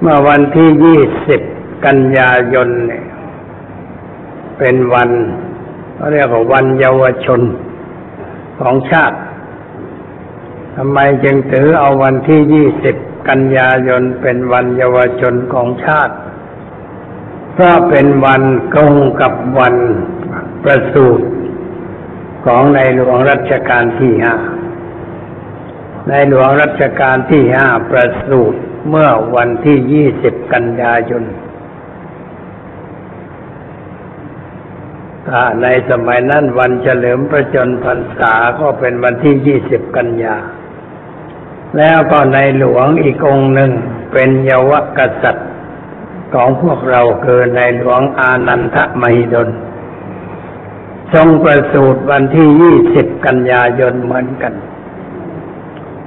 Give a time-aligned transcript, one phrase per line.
[0.00, 1.40] เมื่อวันที่ยี่สิบ
[1.86, 2.68] กันยายน
[4.58, 5.10] เป็นวัน
[5.94, 7.40] เขาเรียกว่าวันเยาวชน
[8.60, 9.18] ของชาติ
[10.76, 12.96] ทำไมจึงถือเอาวันที่ยี่สิบ
[13.28, 16.16] กันยายนเป็นวันเยาวชนของชาติ
[17.52, 19.74] เพราะเป็นวันตรงกับวัน
[20.64, 21.26] ประสูติ
[22.46, 24.34] ของในหลวงรัชกาลที่ห้า
[26.08, 31.24] ในหลวงรัชกาลที่ห้าประสูติเมื่อวันที่ยี่สิบกันยายน
[35.28, 40.36] ถ้าในสมัยนั้นวันเฉลิมพระชนพรรษาก็เป็นวันที่ยี่สิบกันยา
[41.76, 43.72] แล้วก็ในหลวงอีกองหนึ่ง
[44.12, 45.48] เป็นเยาวกษัตริย์
[46.34, 49.48] ของพวกเราคือในหลวงอานันทมหิดล
[51.14, 54.54] ทรงประสูติวันที่ยี่สิบกันยายนเหมือนกัน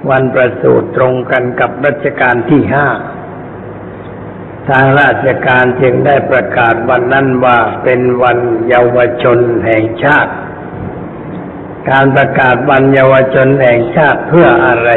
[0.10, 2.88] วันประสูติตรงกันกับรัชกาลที่ห้า
[4.70, 10.34] ทางราชการจึงได้ประกาศวันนั้นว่าเป็นวันเยาวชนแห่งชาติ
[11.92, 14.90] การประกาศวันเยาวชนแห่งชาติเพื่ออะไร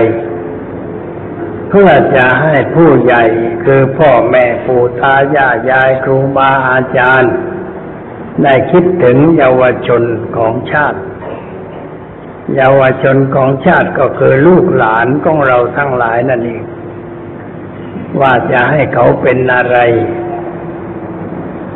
[1.69, 3.25] เพื่อจะให้ผู้ใหญ่
[3.65, 7.35] คือพ่อแม่ปู่ตายายยายครูบาอาจารย์
[8.43, 10.03] ได้คิดถึงเยาวชน
[10.37, 11.01] ของชาติ
[12.57, 16.63] เยาวชนของชาติก็คือลูกหลานของเราทั้งหลายนั่นเอง
[18.21, 19.79] ว่าจะให้เขาเป็นอะไร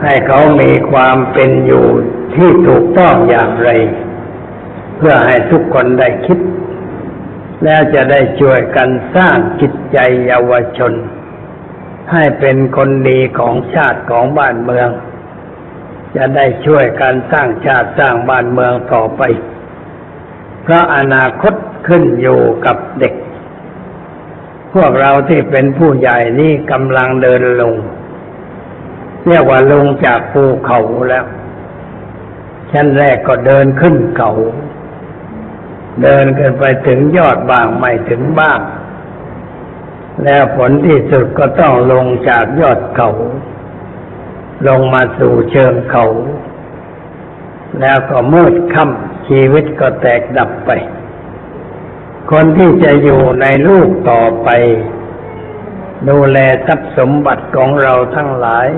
[0.02, 1.86] ให้เขามีความเป็นอยู่
[2.34, 3.70] ที่ถูกต้องอย่างไร
[4.96, 6.38] เพื่อให้ทุกคนได้คิด
[7.64, 10.92] แล้วจะได้ช่วยกันสร้างจิตใจเยาวชน
[12.12, 14.88] ให้เป็นคนดีของชาติของบ้านเมือง
[16.16, 19.22] จะได้ช่วยกันสร้างชาติสร้างบ้านเมืองต่อไป
[20.62, 21.54] เพราะอนาคต
[21.88, 23.14] ขึ้นอยู่กับเด็ก
[24.74, 27.74] พวกเราที่เป็นผู้ใหญ่นี่กำลังเดินลง
[29.26, 31.24] เรียกว่าลงจากภูเขาแล้ว
[32.72, 34.30] ชั้นแรกก็เดินขึ้นเขา
[36.02, 38.60] เดินกันไปถึงยอดบ้างไม่ถึงบ้าง
[40.24, 43.10] แล้วผลที่สุดก็ต้องลงจากยอดเขา
[44.68, 46.04] ลงมาสู่เชิงเขา
[47.80, 50.70] แล้วก็มืดค่ำชีวิตก็แตกดับไป
[52.30, 54.48] คนที่จะอยู่ในลูกต่อไป
[56.08, 58.68] ดูแลทรัพย์สมบัติของเราทั้งหลาย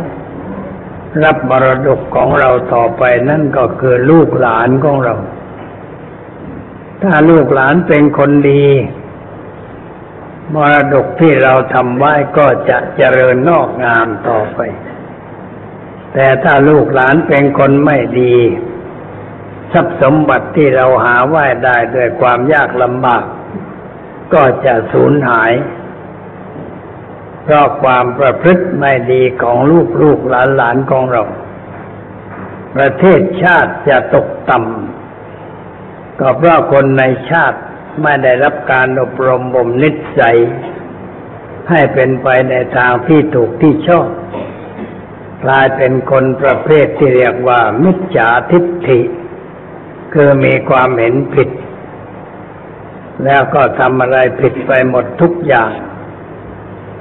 [1.25, 5.15] รับมรดกของเราต่อไปนั่นก็คือลูกหลานของเรา
[7.03, 8.67] ถ้าลูกหลานเป็นคนดี
[10.55, 14.61] มรดกที่เราทำไว้ก็จะเจริญนอกงามต่อไป
[16.13, 18.37] แต่ถ้าลูกหลานเป็นคนไม่ดี
[19.73, 23.25] ทรัพย์สมบัติที่เราหาไว้ได้ด้วยความยากลำบาก
[24.35, 25.53] ก็จะสูญหาย
[27.45, 31.23] เพราะความประพฤติไม่ดีของลูกลูกหลานหลานของเรา
[32.77, 34.92] ประเทศชาติจะตกต่ำ
[36.21, 37.59] ก็เพราะคนในชาติ
[38.03, 40.39] ไม่ได้รับการอบรมบ่มนิสัย
[41.71, 44.09] ให้เป็นไปในทางที่ถูกที่ชอบ
[45.45, 49.01] กลายเป็นคนประเภทที่เรียกว่า มิจฉาทิฏฐิ
[50.15, 51.49] คือมีความเห็นผิด
[53.25, 55.73] แล้วก็ทำอะไรผิดไปหมดทุกอย่าง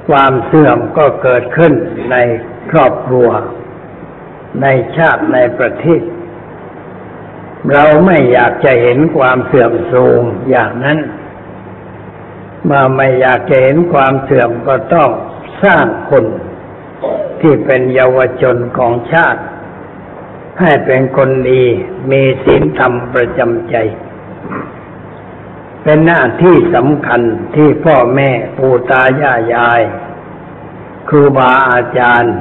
[0.08, 1.72] ความเสื่อมก็เกิดขึ้น
[2.10, 2.16] ใน
[2.70, 3.28] ครอบครัว
[4.62, 4.66] ใน
[4.96, 6.02] ชาติในประเทศ
[7.70, 10.98] เราไม่อยากจะเห็นความเสื่อมโทรมอย่างนั้น
[12.64, 15.10] เมื่อไม่อยากจะเห็นความเสื่อมก็ต้อง
[15.64, 16.24] สร้างคน
[17.40, 19.42] ที่เป็นเยาวชนของชาติ
[20.60, 21.64] ให้เป็นคนดี
[22.10, 23.76] มีศีลธรรมประจำใจ
[25.82, 27.20] เป็นหน้าที่สำคัญ
[27.56, 29.82] ที่พ่อแม่ปู่ตายายยาย
[31.08, 32.34] ครูบาอาจารย์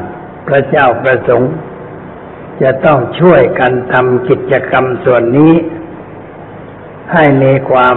[0.48, 1.52] พระเจ้าประสงค์
[2.62, 5.54] จะต้องช่วยกันทำกิจกรรมส่วนนี้
[7.14, 7.96] ให้มีความ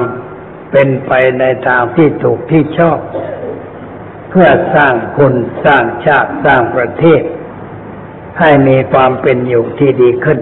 [0.70, 2.98] เป็นไปในทางที่ถูกที่ชอบ
[4.30, 5.34] เพื่อสร้างคน
[5.64, 7.22] สร้างชาติสร้างประเทศ
[8.40, 10.38] ให้มีความเป็นอยู่ที่ดีขึ้น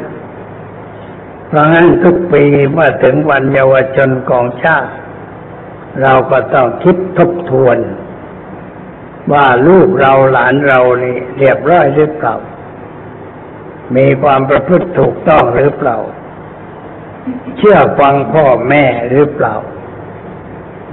[1.47, 4.91] เพราะงั้นทุกปีเมื่อถึงวันเยาวชนของชาติ
[6.03, 7.79] เราก็ต้องคิดทบทวน
[9.33, 12.35] ว่าลูกเราหลานเรานี่เรียบร้อยหรือเปล่า
[13.97, 15.99] มีความประพฤติถูกต้องหรือเปล่า
[17.57, 19.55] เชื่อฟังพ่อแม่หรือเปล่า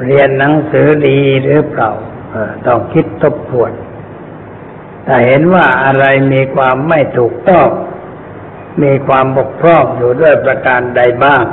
[0.06, 1.91] เรียนหนังสือดีหรือเปล่า
[2.68, 3.71] ต้องคิดทบทวน
[5.07, 7.68] ถ้าเห็นว่าอะไรมีความไม่ถูกต้อง
[8.83, 11.44] มีความบกพร่องอยู่ด้วยประการใดบ้าง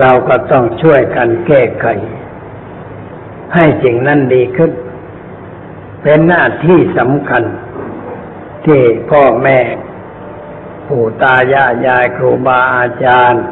[0.00, 1.86] เราก็ต้องช่วยกันแก้ไข
[3.54, 4.72] ให้สิ่งนั้นดีขึ้น
[6.02, 7.42] เป็นหน้าที่สำคัญ
[8.66, 8.80] ที่
[9.10, 9.58] พ่อแม่
[10.90, 13.44] ปู่ตายายายครูบาอาจารย์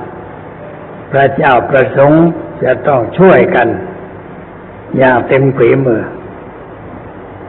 [1.12, 2.25] พระเจ้าประสงค์
[2.62, 3.69] จะต้องช่วยกัน
[4.96, 6.02] อย่างเต็มฝีมือ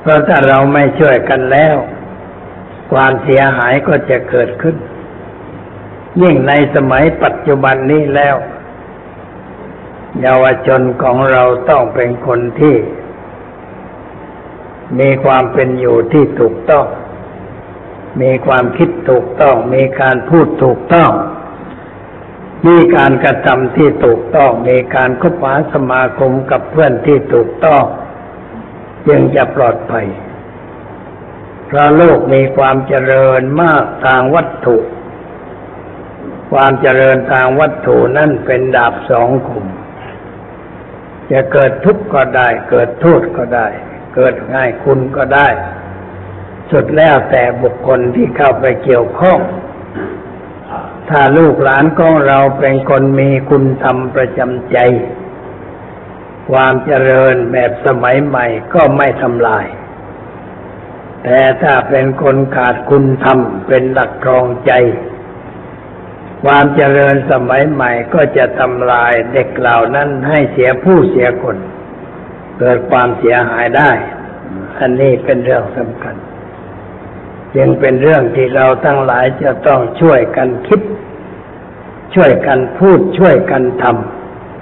[0.02, 1.76] เพราะถ้าเราไม่ช่วยกันแล้ว
[2.92, 4.76] ความเสียหายก็จะเกิดขึ้น
[6.22, 8.36] ยิ่งในสมัยปัจจุบันนี้แล้ว
[10.22, 12.76] เยาวชนของเราต้องเป็นคนที่
[15.00, 16.86] มีความเป็นอยู่ที่ถูกต้อง
[18.22, 21.12] มีความคิดถูกต้อง มีการพูดถูกต้อง
[22.68, 27.84] มีการกระทำที่ถูกต้อง มีการคบหาสมาคมกับเพื่อนที่ถูกต้อง
[29.08, 30.08] จึงจะปลอดภัย
[31.68, 34.78] เพราะโลกมีความเจริญมากทางวัตถุ
[36.52, 39.66] ความเจริญทางวัตถุนั่นเป็นดาบสองคม
[41.32, 43.68] จะเกิดทุกข์ก็ได้ เกิดโทษก็ได้
[44.16, 45.48] เกิดง่ายคุณก็ได้
[46.72, 49.40] สุดแล้วแต่บุคคลที่เข้าไปเกี่ยวข้อง
[51.10, 54.78] ถ้าลูกหลานของเราเป็นคนมีคุณธรรมประจำใจ
[56.52, 59.66] ความเจริญแบบสมัยใหม่ก็ไม่ทำลาย
[61.24, 64.72] แต่ถ้าเป็นคนขาดคุณธรรมเป็นหลักครองใจ
[66.44, 71.58] ความเจริญสมัยใหม่ก็จะทำลายเด็กเหล่านั้นให้เสียผู้เสียคน
[72.60, 73.92] เกิดความเสียหายได้
[74.80, 76.16] อันนี้เป็นเรื่องสำคัญ
[77.56, 80.82] จึงเป็นเรื่องที่เราทั้งหลายจะต้องช่วยกันคิด
[82.16, 83.84] ช่วยกันพูดช่วยกันท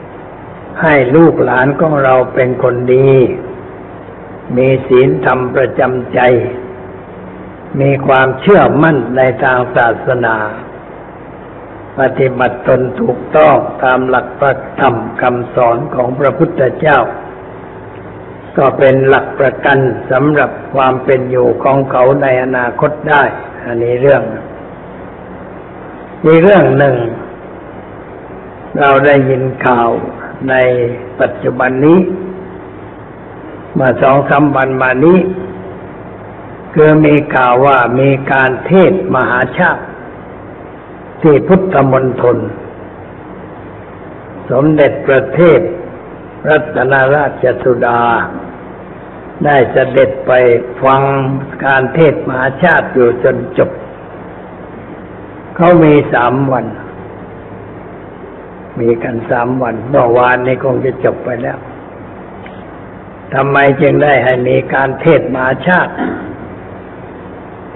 [0.02, 3.12] ำให้ลูกหลานของเราเป็นคนดี
[4.58, 6.20] มีศีลธรรมประจำใจ
[7.82, 10.36] มีความเชื่อมั่นในทางศาสนา
[12.00, 17.00] ปฏิบัติตนถูกต้องตามหลักพระธรรมคำสอนของพระพุทธเจ้า
[18.58, 19.80] ก็เป็นหลักประกัน
[20.12, 23.24] สำหรับความเป็นอยู่ของเขาในอนาคตได้
[23.66, 24.24] อันนี้เรื่อง
[26.26, 26.96] มีเรื่องหนึ่ง
[28.80, 29.90] เราได้ยินข่าว
[30.50, 30.56] ใน
[31.20, 32.00] ปัจจุบันนี้
[33.80, 35.20] มาสองสามวันมานี้
[36.74, 39.84] คือมีข่าวว่ามีการเทศมหาชาติ
[41.22, 42.38] ที่พุทธมณฑล
[44.52, 45.60] สมเด็จประเทศ
[46.50, 48.02] รัตนราชสุดา
[49.46, 50.32] ได้เสด็จไป
[50.84, 51.02] ฟัง
[51.66, 53.72] การเทศมหาชาติอยู่จนจบ
[55.56, 56.66] เขามีสามวัน
[58.80, 61.58] มีกันสามวัน เมื่อวานนี้คงจะจบไปแล้ว
[63.34, 65.94] ทำไมจึงได้ให้มีการเทศมหาชาติ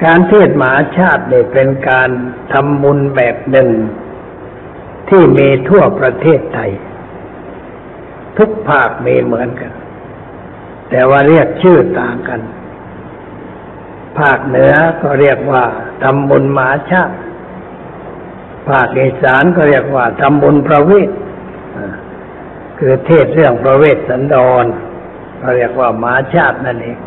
[0.04, 2.10] การเทศมหาชาติเนี่ยเป็นการ
[2.54, 3.70] ทำบุญแบบหนึ่ง
[5.10, 6.72] ที่มีทั่วประเทศไทย
[8.38, 9.72] ทุกภาคมีเหมือนกัน
[10.92, 12.42] แต่ว่าเรียกชื่อต่างกัน
[14.20, 15.64] ภาคเหนือก็เรียกว่า
[16.04, 17.16] ทำบุญมาชาติ
[18.70, 21.10] ภาคอีสานก็เรียกว่าทำบุญประเวท
[22.80, 24.66] คือเทศเรื่องประเวทสันดร
[25.40, 27.00] เราเรียกว่าหมาชาตินั่นเอง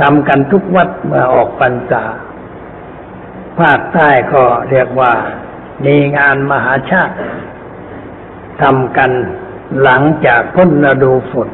[0.00, 2.04] ทำกันทุกวัดเมื่อออกพรรษา
[3.60, 5.12] ภาคใต้ก็เรียกว่า
[5.86, 7.14] มีงานมหาชาติ
[8.62, 9.10] ทำกัน
[9.82, 11.48] หลังจากพ้นฤดูฝน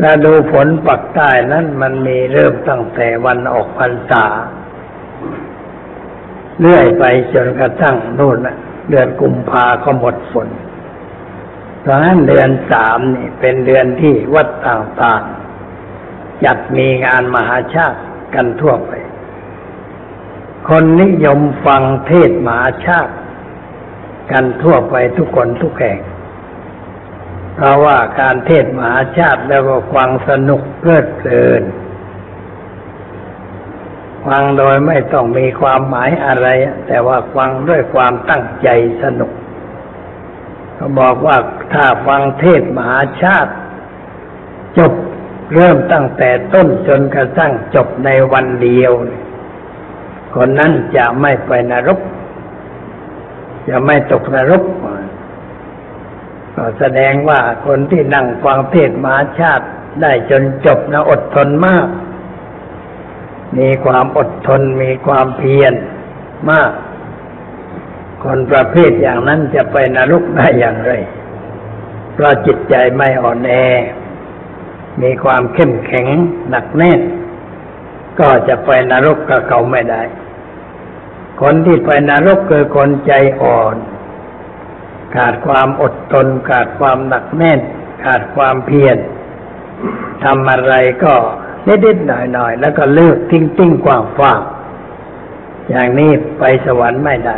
[0.00, 4.24] ฤดูฝนปักใต้นั้นมันมีเริ่มตั้งแต่วันออกพรรษา
[6.60, 8.38] เรื่อยไปจนกระทั่งโน่น
[8.90, 10.48] เดือนกุมภาก็หมดฝน
[11.80, 18.00] เพราะนั้นเดือนสามนี่เป็นเดือนที่วัดต่างๆ จัดมีงานมหาชาติ
[18.34, 18.92] กันทั่วไป
[20.68, 23.12] คนนิยมฟังเทศมหาชาติ
[24.32, 26.00] กันทั่วไปทุกคนทุกแห่ง
[27.54, 31.62] เพราะว่าการเทศมหาชาติแล้วก็ฟังสนุกเพลิดเพลิน
[34.26, 36.48] ฟังโดยไม่ต้องมีความหมายอะไร
[36.86, 38.68] แต่ว่าฟังด้วยความตั้งใจ
[39.02, 39.32] สนุก
[40.76, 41.36] เขาบอกว่า
[41.72, 43.52] ถ้าฟังเทศมหาชาติ
[44.78, 44.92] จบ
[45.54, 48.92] เริ่มตั้งแต่ต้นจนกระทั่งจบในวันเดียว
[50.34, 52.00] คนนั้นจะไม่ไปนรก
[53.68, 54.62] จะไม่ตกนรก
[56.56, 59.66] ก็แสดงว่าคนที่นั่งฟังเทศมหาชาติ
[60.02, 61.86] ได้จนจบนะอดทนมาก
[63.58, 65.74] มีความอดทนมีความเพียร
[66.50, 66.70] มาก
[68.24, 70.92] คนประเภทอย่างนั้นจะไปนรกได้อย่างไร
[72.12, 73.52] เพราะจิตใจไม่อ่อนแอ
[75.02, 76.06] มีความเข้มแข็ง
[76.50, 77.00] หนักแน่น
[78.20, 80.02] ก็จะไปนรกกับเขาไม่ได้
[81.40, 83.76] คนที่ไปนรกคือคนใจอ่อน
[85.16, 87.60] ขาดความอดทนขาดความหนักแน่น
[88.04, 88.96] ขาดความเพียร
[90.24, 91.14] ทำอะไรก็
[91.66, 94.40] นิดๆหน่อยๆ แล้วก็เลิกทิ้งทิ้งกว้างฟาง
[95.70, 97.36] อย่างนี้ไปสวรรค์ไม่ได้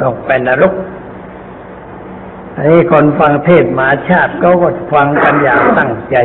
[0.00, 0.74] ต้องไปนรก
[2.56, 6.16] อันนี้คนฟังเทศมหาชาติเขาก็ฟังกันอย่างตั้งใจ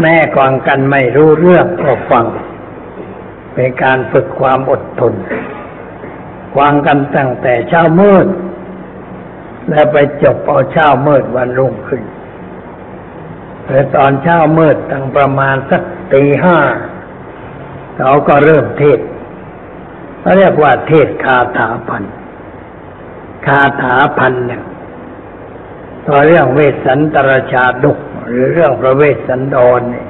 [0.00, 2.26] แม่ฟังกันไม่รู้เรื่องก็ฟัง
[3.54, 5.14] เป็นการฝึกความอดทน
[6.56, 8.26] ฟังกันตั้งแต่เช้ามืด
[9.68, 12.02] แล้วไปจบเอาเช้ามืดวันรุ่งขึ้น
[13.66, 15.82] แต่ตอนเช้ามืดตั้งประมาณสัก
[16.12, 16.58] ตีห้า
[17.96, 19.00] เขาก็เริ่มเทศ
[20.20, 22.04] เขาเรียกว่าเทศคาถาพัน
[23.46, 24.62] คาถาพันเนี่ย
[26.06, 30.08] ต่อเรื่องเวสสันตรชาดก หรือเรื่องพระเวสสันดรเนี่ย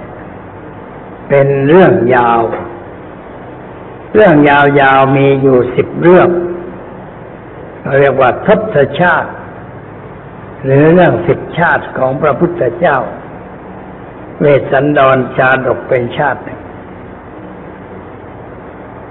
[1.29, 2.41] เป็นเรื่องยาว
[4.15, 6.29] เรื่องยาวๆมีอยู่สิบเรื่อง
[7.83, 9.31] เราเรียกว่าทศชาติ
[10.65, 12.99] หรือเรื่องสิบชาติของพระพุทธเจ้า
[14.41, 16.61] เวสสันดรชาดกเป็นชาติหนึ่ง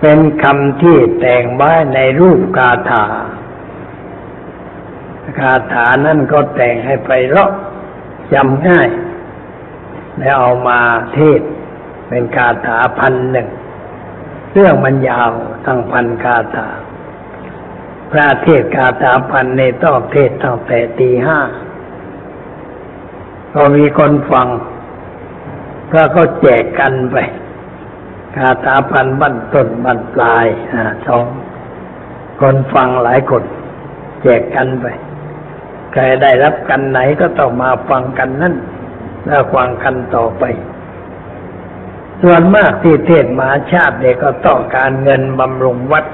[0.01, 3.05] เป็นคำที่แต่งไว้ในรูปคาถา
[5.39, 7.51] คาถานั่นก็แต่งให้ไปเราะ
[8.33, 8.89] จำง่าย
[10.19, 10.79] แล้วเอามา
[11.13, 11.41] เทศ
[12.07, 13.47] เป็นคาถาพันหนึ่ง
[14.53, 15.31] เรื่องมันยาว
[15.65, 16.67] ตั้งพันคาถา
[18.11, 21.39] พระเทศคาถาพันในต้องเทศตั้งแต่ตีห้า
[23.53, 24.47] ก็มีคนฟัง
[25.93, 27.17] ก็ก็แจกกันไป
[28.35, 31.25] คาถาพันบั้นต้นบั้นปลายอ่าสอง
[32.41, 33.43] คนฟังหลายคน
[34.21, 34.85] แจกกันไป
[35.93, 38.55] ใครได้รับกันไหนก็ต้องมาฟังกันนั่น
[39.25, 40.43] แล้วฟังกันต่อไป
[42.21, 46.05] ส่วนมากที่เทศมหาชาติเนี่ยก็ต้องการเงินบำรุงวัด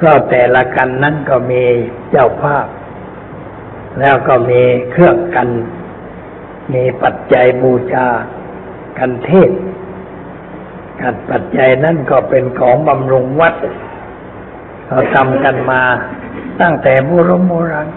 [0.00, 1.64] เพราะแต่ละกันนั้นก็มี
[2.10, 2.66] เจ้าภาพ
[4.00, 5.48] แล้วก็มีเครื่องกัน
[6.74, 8.08] มีปัจจัยบูชา
[8.98, 9.50] กันเทศ
[11.00, 13.54] กันปัจจัยนั่นก็เป็นของบำรุงวัด
[14.86, 15.82] เราทำกันมา
[16.60, 17.88] ตั้งแต่โบรมโบราณ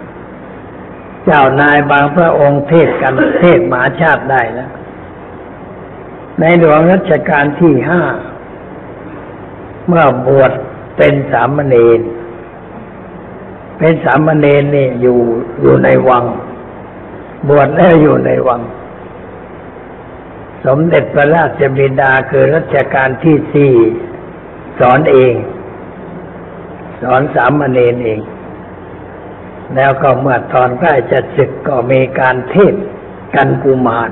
[1.25, 4.71] เจ้านายบางพระองค์เทศกันเทศมหาชาติได้แล้ว
[6.39, 8.01] ในหลวงรัชกาลที่ห้า
[9.87, 10.51] เมื่อบวช
[10.97, 12.01] เป็นสามเณร
[13.77, 15.19] เป็นสามเณรนี่อยู่
[15.61, 16.25] อยู่ในวัง
[17.49, 18.61] บวชแล้วอยู่ในวัง
[20.65, 23.73] สมเด็จพระราชบิดาคือรัชกาลที่สี่
[24.79, 25.33] สอนเอง
[27.01, 28.21] สอนสามเณรเอง
[29.75, 32.75] แล้วก็เมื่อตอนใกล้จะศึกก็มีการเทศ
[33.35, 34.09] กันกุมาร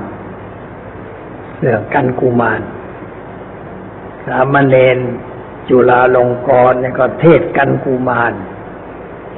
[1.58, 2.60] เรื่องกันกุมาร
[4.26, 4.98] สามเณร
[5.68, 8.32] จุฬาลงกรณ์ก็เทศกันกุมาร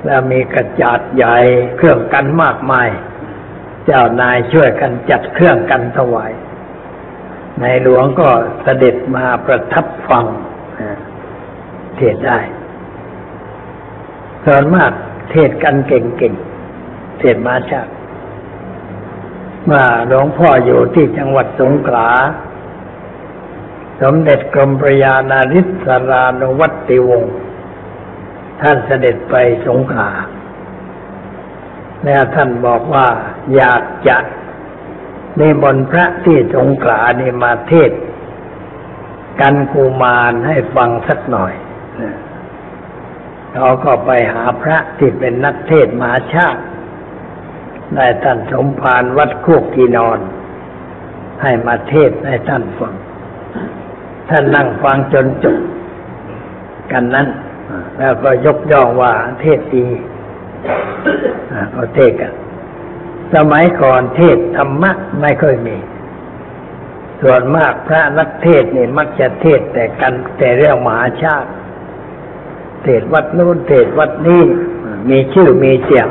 [0.05, 1.37] แล้วมีกระจาดใหญ่
[1.77, 2.89] เครื่องกันมากมาย
[3.87, 6.33] เจ้านายช่วยกันจัดเครื่องกันถวาย
[7.61, 8.29] ในหลวงก็
[8.63, 10.27] เสด็จมาประทับฟัง
[11.97, 12.39] เทศได้
[14.45, 14.93] ส่วนมาก
[15.31, 17.93] เทศกันเก่งๆ เทศมาชาติ
[19.65, 22.09] เมื่อหลวงพ่ออยู่ที่จังหวัดสงขลา
[24.03, 27.35] สมเด็จกรมพระยานาริศรานุวัติวงศ์
[28.61, 29.35] ท่านเสด็จไป
[29.67, 30.11] สงขลา
[32.05, 33.09] แล้วท่านบอกว่า
[33.57, 34.17] อยากจะ
[35.41, 37.91] นิมนต์พระที่สงขลานี่มาเทศ
[39.41, 41.53] กันกูมารให้ฟังสักหน่อย
[43.55, 46.63] เขาก็ไปหาพระที่เป็นนักเทศมหาชาติ
[47.95, 50.19] ได้ท่านสมภารวัดโคกกีนอน
[51.43, 52.95] ให้มาเทศให้ท่านฟัง
[54.29, 55.57] ท่านนั่งฟังจนจบ
[56.93, 57.29] กันนั้น
[57.99, 59.87] แล้วก็ยกย่องว่าเทศดี
[61.75, 62.33] ก็เทศกัน
[63.35, 64.91] สมัยก่อนเทศธรรมะ
[65.21, 65.77] ไม่ค่อยมี
[67.21, 71.51] ส่วนมากพระนักเทศนี่มักจะเทศแต่กันแต่เรื่องมหาชาติ
[72.83, 74.43] เทศวัดนู้นเทศวัดนี้
[75.11, 76.09] มีชื่อมีเสียง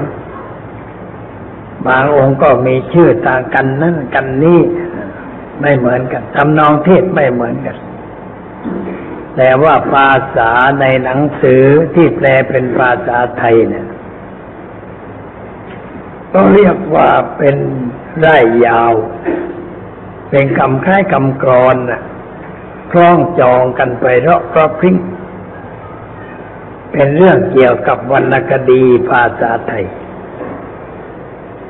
[1.88, 4.62] บางองค์ก็มีชื่อต่างกันนั่นกันนี้
[5.62, 7.76] ไม่เหมือนกันทำนองเทศไม่เหมือนกัน
[9.36, 11.64] แต่ว่าภาษาในหนังสือ
[11.96, 13.88] ที่แปลเป็นภาษาไทยเนี่ย
[16.34, 17.56] ก็เรียกว่าเป็น
[18.20, 18.94] ไร่ยาว
[20.30, 22.02] เป็นคำคล้ายคำกรอนนะ
[22.92, 24.96] คล้องจองกันไปเพราะเพราะพริ้ง
[26.92, 29.86] เป็นเรื่องเกี่ยวกับวรรณคดีภาษาไทย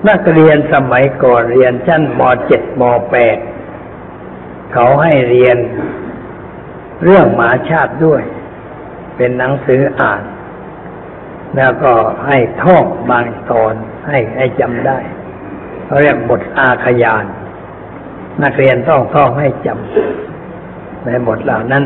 [0.07, 2.83] นักเรียนสมัยก่อนเรียนชั้นม .7 ม
[3.73, 5.57] .8 เขาให้เรียน
[7.03, 8.21] เรื่องหมาชาติด้วย
[9.17, 10.21] เป็นหนังสืออ่าน
[11.55, 11.93] แล้วก็
[12.27, 13.73] ให้ท่องบางตอน
[14.07, 14.97] ให้ให้จำได้
[15.85, 17.25] เขาเรียกบทอาขยาน
[18.43, 21.83] นักเรียนต้องท่องให้จำในบทเหล่านั้น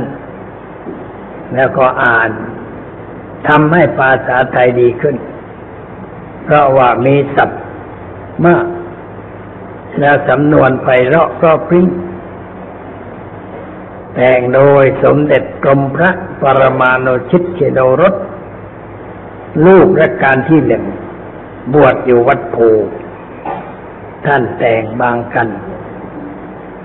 [1.56, 2.30] แล้วก็อ่าน
[3.48, 5.16] ทำให้ภาษาไทยดีขึ้น
[6.44, 7.62] เพราะว่ามีศัพท์
[8.46, 8.66] มาก
[10.00, 11.86] แล้วสำนวนไพเราะก็พริ้ง
[14.20, 18.14] แต่งโดยสมเด็จกรมพระปรมาณชิตเชโดรส
[19.66, 20.84] ลูกรัชการที่หนึ่ง
[21.74, 22.56] บวชอยู่วัดโพ
[24.26, 25.50] ท่านแต่งบางกัน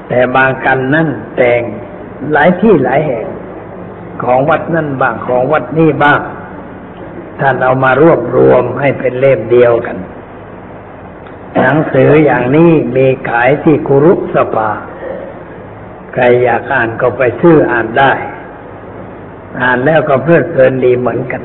[0.08, 1.60] แต่บางกันนั่นแต่ง
[2.32, 3.26] หลายที่หลายแห่ง
[4.22, 6.20] ของวัดนั่นบ้างของวัดนี่บ้าง
[7.40, 9.96] ท่านเอามารวบรวมให้เป็นเล่มเดียวกัน
[11.60, 14.70] หนังสืออย่างนี้มีขายที่คุรุสภา
[16.14, 18.12] ใครอยากอ่านก็ไปซื้ออ่านได้
[19.60, 21.42] อ่านแล้วก็เพลิดเพลินดีเหมือนกัน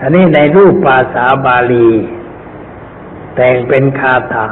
[0.00, 1.88] อันนี้ในรูปภาษาบาลี
[3.34, 4.48] แต่งเป็นคาถา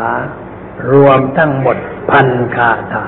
[0.93, 1.79] รวมทั้งหมด
[2.11, 3.05] พันคาถา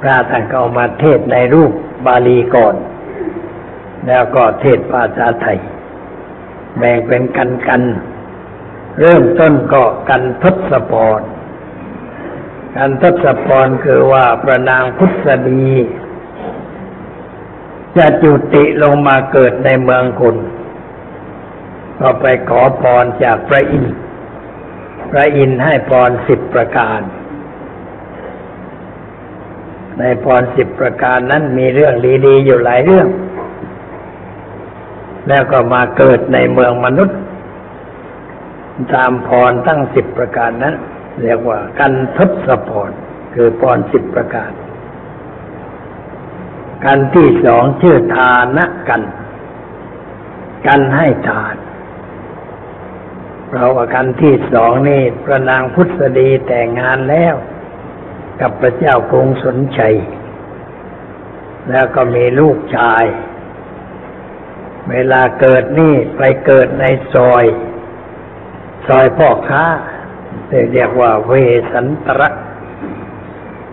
[0.00, 1.72] พระท่านก็เอามาเทศในรูป
[2.06, 2.74] บาลีก่อน
[4.06, 5.58] แล้วก็เทศภาษาไทย
[6.78, 7.82] แบ่งเป็นกันกัน
[9.00, 11.20] เริ่มต้นก็กันทศพร
[12.76, 15.68] กันทศพรคือว่าประนางพุทธดี
[17.96, 20.36] จะจุติลงมาเกิดในเมืองคุณ
[22.00, 23.96] ก็ไปขอพรจากพระอินทร์
[25.10, 27.00] พระอินทร์ให้พรสิบประการ
[29.98, 31.94] ในพรสิบประการนั้นมีเรื่อง
[32.26, 33.08] ดีๆอยู่หลายเรื่อง
[35.28, 37.18] แล้วก็มาเกิดในเมืองมนุษย์
[38.94, 40.74] ตามพรตั้งสิบประการนั้น
[41.22, 42.90] เรียกว่ากันทศพร
[43.34, 44.52] คือพรสิบประการ
[46.84, 49.02] กันที่สองชื่อทานะกัน
[50.66, 51.56] กันให้ทาน
[53.52, 57.34] เราว่ากันที่สองนี่พระนางพุทธดีแต่งงานแล้ว
[58.40, 59.96] กับพระเจ้ากรุงสนชัย
[61.70, 63.04] แล้วก็มีลูกชาย
[64.90, 67.44] เวลาเกิดนี่ไปเกิดในซอย
[68.88, 69.64] ซอยพ่อค้า
[70.72, 71.32] เรียกว่าเว
[71.72, 72.28] สันตระ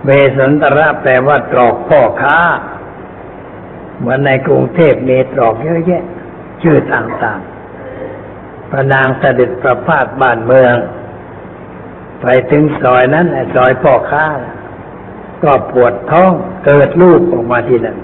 [0.06, 2.38] เวสันตระแปลว่าตรอกพ่อค้า
[3.98, 6.04] เหมือนในกรุงเทพมีตรอกเยอะแยะ
[6.62, 10.76] ชื่อต่างๆ พระนางเสด็จประพาสบ้านเมือง
[12.22, 14.26] ไปถึงซอยนั้นซอยพ่อค้า
[15.44, 16.32] ก็ปวดท้อง
[16.66, 17.98] เกิดลูกออกมาที่นั่น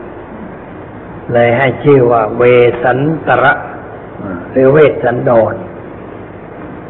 [1.34, 2.44] เลยให้ชื่อว่าเว
[2.84, 3.54] สันตระ
[4.52, 5.54] หรือเวสันดร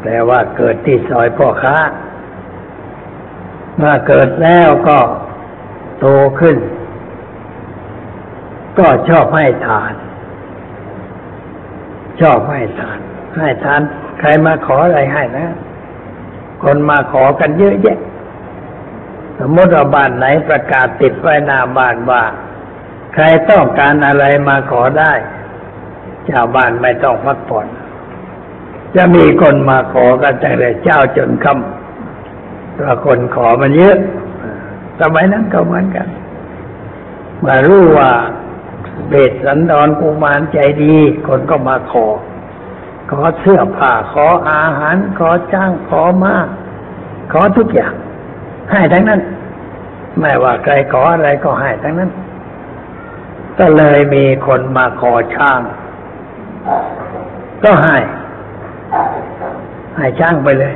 [0.04, 1.76] แปลว่าเกิดที่ซอยพ่อค้า
[3.76, 4.98] เมื่อเกิดแล้วก็
[5.98, 6.06] โต
[6.40, 6.56] ขึ้น
[8.78, 9.92] ก็ชอบให้ทาน
[12.20, 12.98] ชอบให้ทาน
[13.36, 13.80] ให้ทาน
[14.20, 15.48] ใครมาขออะไรให้นะ
[16.62, 17.98] คนมาขอกันเยอะแยะ
[19.38, 22.22] สมมติว่าบ้านไหนประกาศติดไว้หน้าบ้านว่า
[23.14, 25.12] ใครต้องการอะไรมาขอได้
[26.28, 27.66] ชาวบ้านไม่ต้องพักผ่อน
[28.96, 33.96] จะมีคนมาขอกันแต่แต่เจ้าจนค่ำเพราคนขอมันเยอะ
[35.00, 36.08] สมัยนั้นก็เหมือนกัน
[37.44, 38.10] มารู้ว่า
[39.08, 42.06] เบสสันดอนกุมารใจดี คนก็มาขอ
[43.10, 46.34] ขอเสื้อผ้าขออาหาร ขอจ้างขอมา
[47.32, 47.94] ขอทุกอย่าง
[48.70, 49.20] ให้ทั้งนั้น
[50.20, 52.10] ไม่ว่าใครขออะไรก็ให้ทั้งนั้น
[53.58, 55.60] ก็เลยมีคนมาขอช้าง
[57.64, 57.96] ก็ให้
[59.96, 60.74] ให้ช้างไปเลย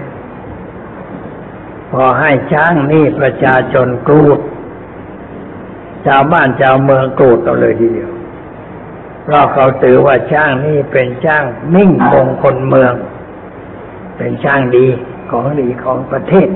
[1.91, 4.41] พอให้ช้างนี่ประชาชนกรูด
[6.07, 8.11] ชาวบ้านชาวเมืองกรูดเอาเลยทีเดียว
[9.25, 12.95] เพราะเขาถือว่าช้างนี่เป็นช้างมิ่งมงคลเมือง
[14.17, 14.87] เป็นช้างดี
[15.31, 16.49] ของดีของประเทศ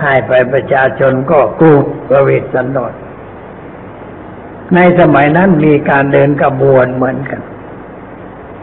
[0.00, 2.92] ให้ไปประชาชนก็กรูดประเวทสันดอน
[4.74, 7.40] ในสมัยนั้นมีการเดินกระบวนเหมือนกัน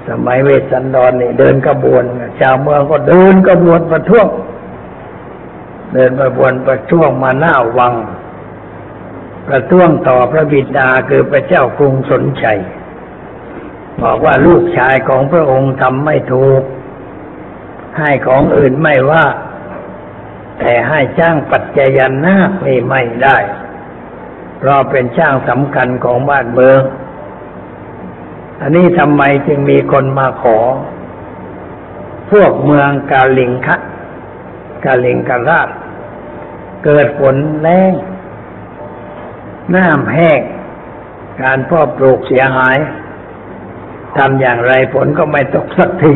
[0.09, 2.03] สมัยเวสสันดรนี่เดินกระบวน
[2.39, 4.27] ชาวเมืองก็เดินกระบวนประท้วง
[5.93, 7.93] เดินกระบวนประท้วงมาหน้าวัง
[9.47, 12.59] ประท้วงต่อพระบิดาคือพระเจ้ากรุงสนชัย
[14.01, 16.61] บอกว่าลูกชายของพระองค์ทำไม่ถูก
[17.97, 19.25] ให้ของอื่นไม่ว่า
[20.59, 23.37] แต่ให้จ้างปัจจยนนาคนี่ไม่ได้
[24.59, 26.79] เพราะเป็นช่างสำคัญของบ้านเมือง
[28.61, 30.57] อันนี้ทำไมจึงมีคนมาขอ
[32.31, 33.77] พวกเมืองกาลิงคะ
[34.85, 35.69] กาลิงการาช
[36.83, 37.93] เกิดฝนแรง
[39.75, 40.41] น้ำแห้ง
[41.41, 42.77] การเพาะปลูกเสียหาย
[44.17, 46.13] ทำอย่างไรฝนก็ไม่ตกสักที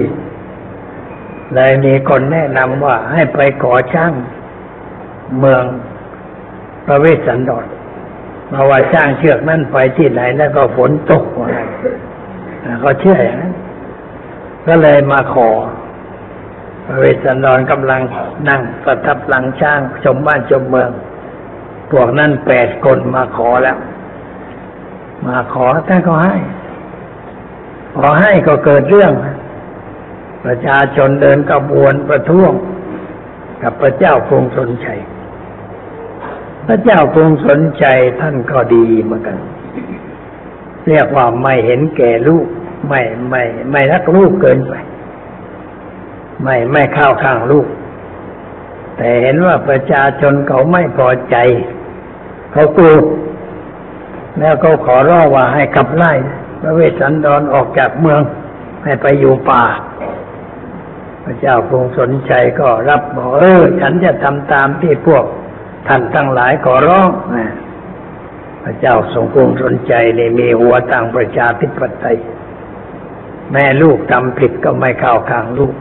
[1.54, 4.14] เลยมีคนแนะนำว่าให้ไปขอช่าง
[5.40, 5.64] เมือง
[6.88, 7.66] ประเวศสันดร
[8.50, 11.70] เพราะว่าช่างเชือกนั่นไปที่ไหนแล้วก็ฝนตกว่างั้น
[12.82, 13.54] เขาเชื่ออย่างนั้น
[14.67, 15.49] ก็เลยมาขอ
[16.99, 18.01] เวสสันดรกำลัง
[18.49, 20.91] นั่งประทับหลังช้างชมบ้านชมเมือง
[21.91, 23.78] พวกนั้นแปดคนมาขอแล้ว
[25.28, 26.36] มาขอท่านก็ให้
[27.95, 29.13] ขอให้ก็เกิดเรื่อง
[30.45, 32.51] ประชาชนเดินกระบวนประท้วง
[33.63, 34.99] กับพระเจ้ากรุงสนชัย
[36.67, 39.38] พระเจ้ากรุงสนชัยท่านก็ดีเหมือนกัน
[40.88, 42.45] เรียกว่าไม่เห็นแก่ลูก
[42.88, 44.74] ไม่ไม่ไม่รักลูกเกินไป
[46.43, 47.67] ไม่ไม่เข้าข้างลูก
[48.98, 51.36] แต่เห็นว่าประชาชนเขาไม่พอใจ
[52.52, 52.98] เขากลัว
[54.39, 56.12] แล้วก็ขอร้องว่าให้ขับไล่
[56.62, 58.21] พระเวสสันดรออกจากเมือง
[58.84, 59.63] ให้ไปอยู่ป่า
[61.24, 65.24] พระเจ้ากรุงสนชัยก็รับบอกเออ ฉันจะทำตามที่พวก
[65.88, 67.48] ท่านทั้งหลายขอร้องนะ
[68.65, 72.17] พระเจ้าทรงกรุงสนใจเลยมีหัวต่างประชาธิปไตย
[73.51, 75.73] แม่ลูกทำผิดก็ไม่เข้าข้างลูก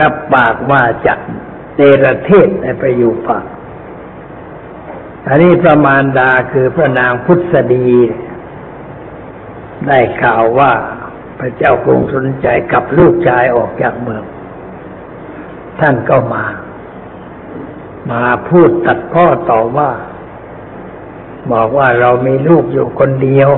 [0.00, 1.14] รับปากว่าจะ
[1.76, 3.38] เนรเทศให้ไปอยู่ป่า
[5.28, 7.88] อันนี้ประมาณดาคือพระนางพุทธดี
[9.86, 10.72] ได้ข่าวว่า
[11.38, 14.24] พระเจ้ากรุงสนใจกับลูกชายออกจากเมือง
[15.80, 16.44] ท่านก็มา
[18.10, 19.90] มาพูดตัดพ่อต่อว่า
[21.50, 23.50] บอกว่าเรามีลูกอยู่คนเดียว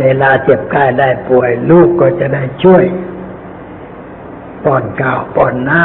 [0.00, 2.84] เวลาเจ็บไข้ได้ป่วย ลูกก็จะได้ช่วย
[4.64, 5.82] ป้อนข้าวป้อนน้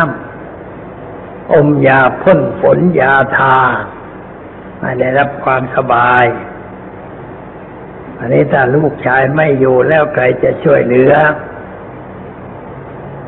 [0.75, 3.57] ำอมยาพ่นฝนยาทา
[4.79, 6.25] ไม่ได้รับความสบาย
[8.17, 11.13] อันนี้ถ้าลูกชายไม่อยู่แล้วใครจะช่วยเหลือ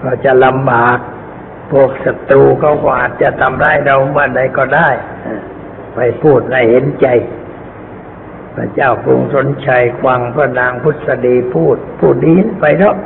[0.04, 0.98] ก็จะลำบาก
[1.72, 4.90] พวกศัตรูเขาก็อาจจะทำร้ายเราเมื่อใดก็ได้
[5.96, 7.08] ไปพูดให้เห็นใจ
[8.56, 12.98] พระเจ้ากรุงสนชัยฟังพระนางพุทธดีพูด พูดดีไปรอบ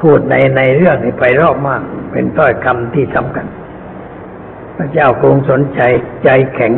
[0.00, 3.46] พูดในในเรื่องนี้ไปรอบมาก เป็นต้อยคำที่สำคัญ
[4.76, 5.92] พระเจ้ากรุงสนชัย
[6.24, 6.72] ใจแข็ง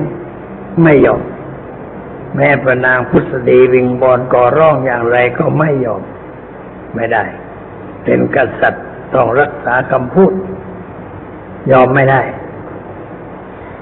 [0.82, 1.22] ไม่ยอม
[2.36, 6.02] แม่พระนางพุทธดีวิงบอลก่อร้องอย่างไรก็ไม่ยอม
[6.94, 7.24] ไม่ได้
[8.04, 10.32] เป็นกษัตริย์ต้องรักษาคำพูด
[11.72, 12.22] ยอมไม่ได้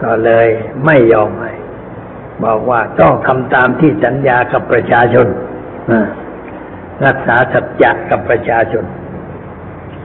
[0.03, 0.47] ก็เลย
[0.87, 1.53] ไม่ยอมให้
[2.45, 5.27] บอกว่าต้องทำตามที่สัญญากับประชาชน
[7.05, 8.85] รักษาสัจจะกับประชาชน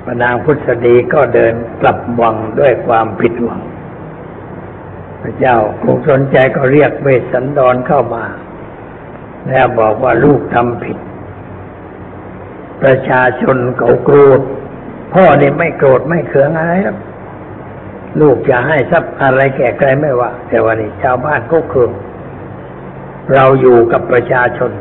[0.05, 3.61] พระนางพุทธดีก็เดินกลับวังด้วยความผิดหวัง
[5.21, 8.25] พระเจ้าคงสนใจก็เรียกเวสสันดรเข้ามา
[9.49, 10.97] แล้วบอกว่าลูกทำผิด
[12.81, 14.41] ประชาชนเขาโกรธ
[15.13, 16.97] พ่อเนี่ไม่โกรธไม่เคืองอะไรหรอก
[18.21, 21.91] ลูกจะให้ทรัพย์อะไรแก่ใครไม่ว่า แต่วันนี้ชาวบ้านก็เคือ
[23.33, 24.71] เราอยู่กับประชาชน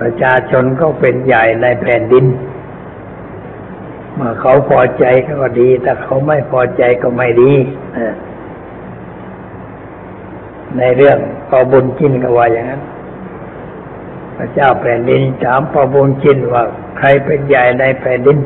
[0.00, 2.26] ประชาชนก็เป็นใหญ่ในแผ่นดิน
[4.14, 7.52] เมื่อเขาพอใจก็ดีแต่เขาไม่พอใจก็ไม่ดี
[10.78, 11.18] ในเรื่อง
[11.48, 12.82] พอบุญจินก็ว่าอย่างนั้น
[14.36, 16.64] พระเจ้าแผ่นดินถามพอบุญจินว่า
[16.98, 18.38] ใครเป็นใหญ่ในแผ่นดิน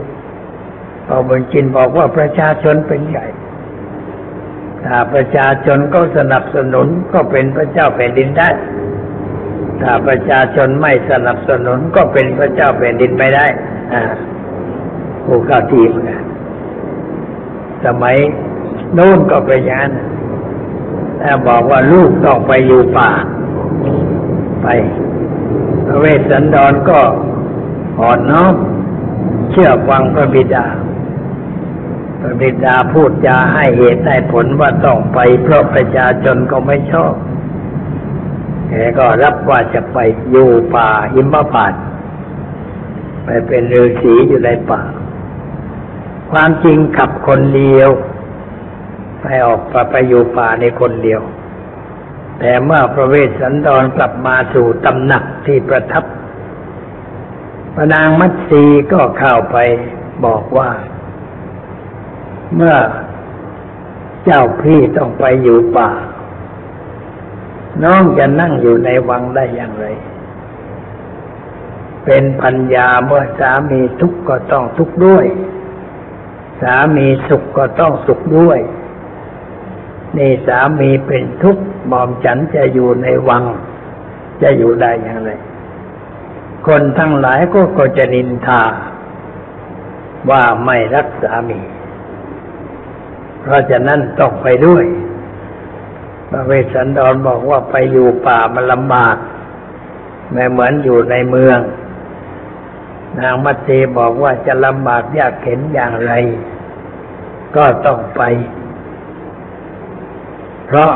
[1.08, 3.26] พอบุญจินบอกว่าประชาชนเป็นใหญ่
[4.84, 8.48] ถ้าประชาชนก็สนับสนุนก็เป็นพระเจ้าแผ่นดินได้
[9.82, 13.46] ถ้าประชาชนไม่สนับสนุนก็เป็นพระเจ้าแผ่นดินไม่ได้
[13.92, 14.02] อ่า
[15.24, 16.24] ผู้เข้าทีมกัน
[17.84, 18.16] สมัย
[18.94, 19.92] โน้นก็เป็นอย่างนั้น
[21.22, 23.10] ถ้าบอกว่าลูกต้องไปอยู่ป่า
[24.62, 24.66] ไป
[25.86, 27.00] พระเวสสันดรก็
[28.00, 28.54] อ่อนน้อม
[29.50, 30.66] เชื่อฟังพระบิดา
[32.20, 37.12] พระบิดาพูดจาให้เหตุให้ผลว่าต้องไปเพราะประชาชนก็ไม่ชอบ
[38.68, 39.98] แกก็รับว่าจะไป
[40.30, 41.82] อยู่ป่าหิมพานต์
[43.24, 44.82] ไปเป็นฤาษีอยู่ในป่า
[46.30, 47.90] ความจริงขับคนเดียว
[49.20, 51.20] ไปออกไปไปอยู่ป่าในคนเดียว
[52.38, 56.04] แต่เมื่อพระเวสสันดรกลับมาสู่ตำหนักที่ประทับ
[57.74, 59.56] พระนางมัตสีก็เข้าไป
[60.24, 60.68] บอกว่า
[62.54, 62.76] เมื่อ
[64.24, 65.90] เจ้าพี่ต้องไปอยู่ป่า
[67.82, 69.86] น้องจะนั่งอยู่ในวังได้อย่างไร
[72.04, 75.26] เป็นพัญญาเมื่อสามีทุกข์ก็ต้องทุกข์ด้วย
[76.62, 78.58] สามีสุขก็ต้องสุขด้วย
[80.16, 83.44] นี่สามีเป็นทุกข์หมอมฉันจะอยู่ในวัง
[84.42, 85.30] จะอยู่ได้อย่างไร
[86.66, 88.62] คนทั้งหลายก็ก็จะนินทา
[90.30, 91.60] ว่าไม่รักสามี
[93.42, 94.84] เพราะฉะนั้นต้องไปด้วย
[96.30, 99.16] พระเวสสันดรบอกว่าไปอยู่ป่ามันลำบาก
[100.32, 101.58] ไม่เหมือนอยู่ในเมือง
[103.20, 106.12] นางมัตเตบอกว่าจะลำบากยากเข็นอย่างไร
[107.56, 108.22] ก็ต้องไป
[110.66, 110.92] เพราะ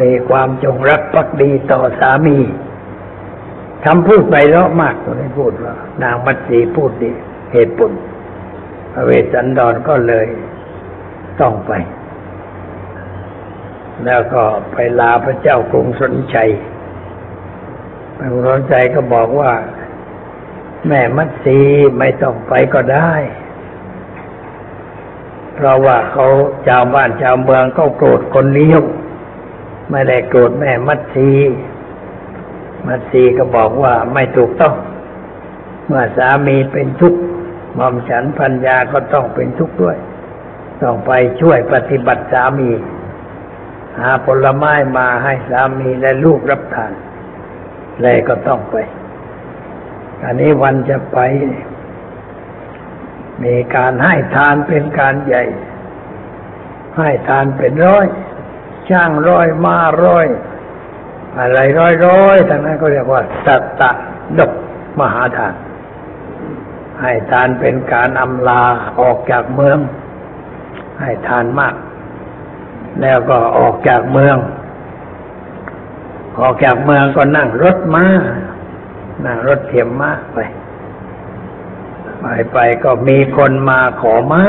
[0.00, 2.38] มีความจงรักภักดีต่อสามี
[3.84, 7.10] คำพูดไปเลาะมากตัวนี้พูดว่า นางมัตสีพูดดี
[7.52, 7.92] เหตุผล
[8.92, 10.26] พระเวสสันดรก็เลย
[11.40, 11.72] ต้องไป
[14.04, 14.42] แล้วก็
[14.72, 16.50] ไปลาพระเจ้ากรุงสนชัย
[18.16, 19.52] พระกรุงสนชัยก็บอกว่า
[20.88, 21.58] แม่มัตสี
[21.98, 23.12] ไม่ต้องไปก็ได้
[25.54, 26.26] เพราะว่าเขา
[26.68, 28.76] ชาวบ้านชาวเมืองก็โกรธคนนี้ย
[29.90, 31.28] ไม่ได้โกรธแม่มัตสี
[32.86, 34.74] มัตสีก็บอกว่าไม่ถูกต้อง
[35.86, 37.20] เมื่อสามีเป็นทุกข์
[37.78, 39.96] ม่อมฉันพัญญาก็ต้องเป็นทุกข์ด้วย
[40.84, 42.70] ต้องไปช่วยปฏิบัติสามี
[44.00, 46.92] หาผลไม้มาให้สามีและลูกรับทาน
[48.02, 48.76] เลยก็ต้องไป
[50.24, 51.18] อันนี้วันจะไป
[53.44, 55.44] มีการให้ทานเป็นการใหญ่
[56.96, 58.06] ให้ทานเป็นร้อย
[58.88, 60.26] ช่างร้อยมาร้อย
[61.38, 63.90] อะไรร้อยร้อยทั้งนั้นก็เรียกว่า สัตตะ
[64.38, 64.52] ดก
[65.00, 65.54] มหาทาน
[67.00, 68.62] ให้ทานเป็นการอำลา
[69.00, 69.78] ออกจากเมือง
[71.00, 71.74] ให้ทานมาก
[73.00, 74.36] แล้วก็ออกจากเมือง
[76.40, 78.06] ออกจากเมืองก็นั่งรถมา้า
[79.26, 80.38] นั่งรถเทียมม้าไป
[82.20, 84.44] ไปไปก็มีคนมาขอม้า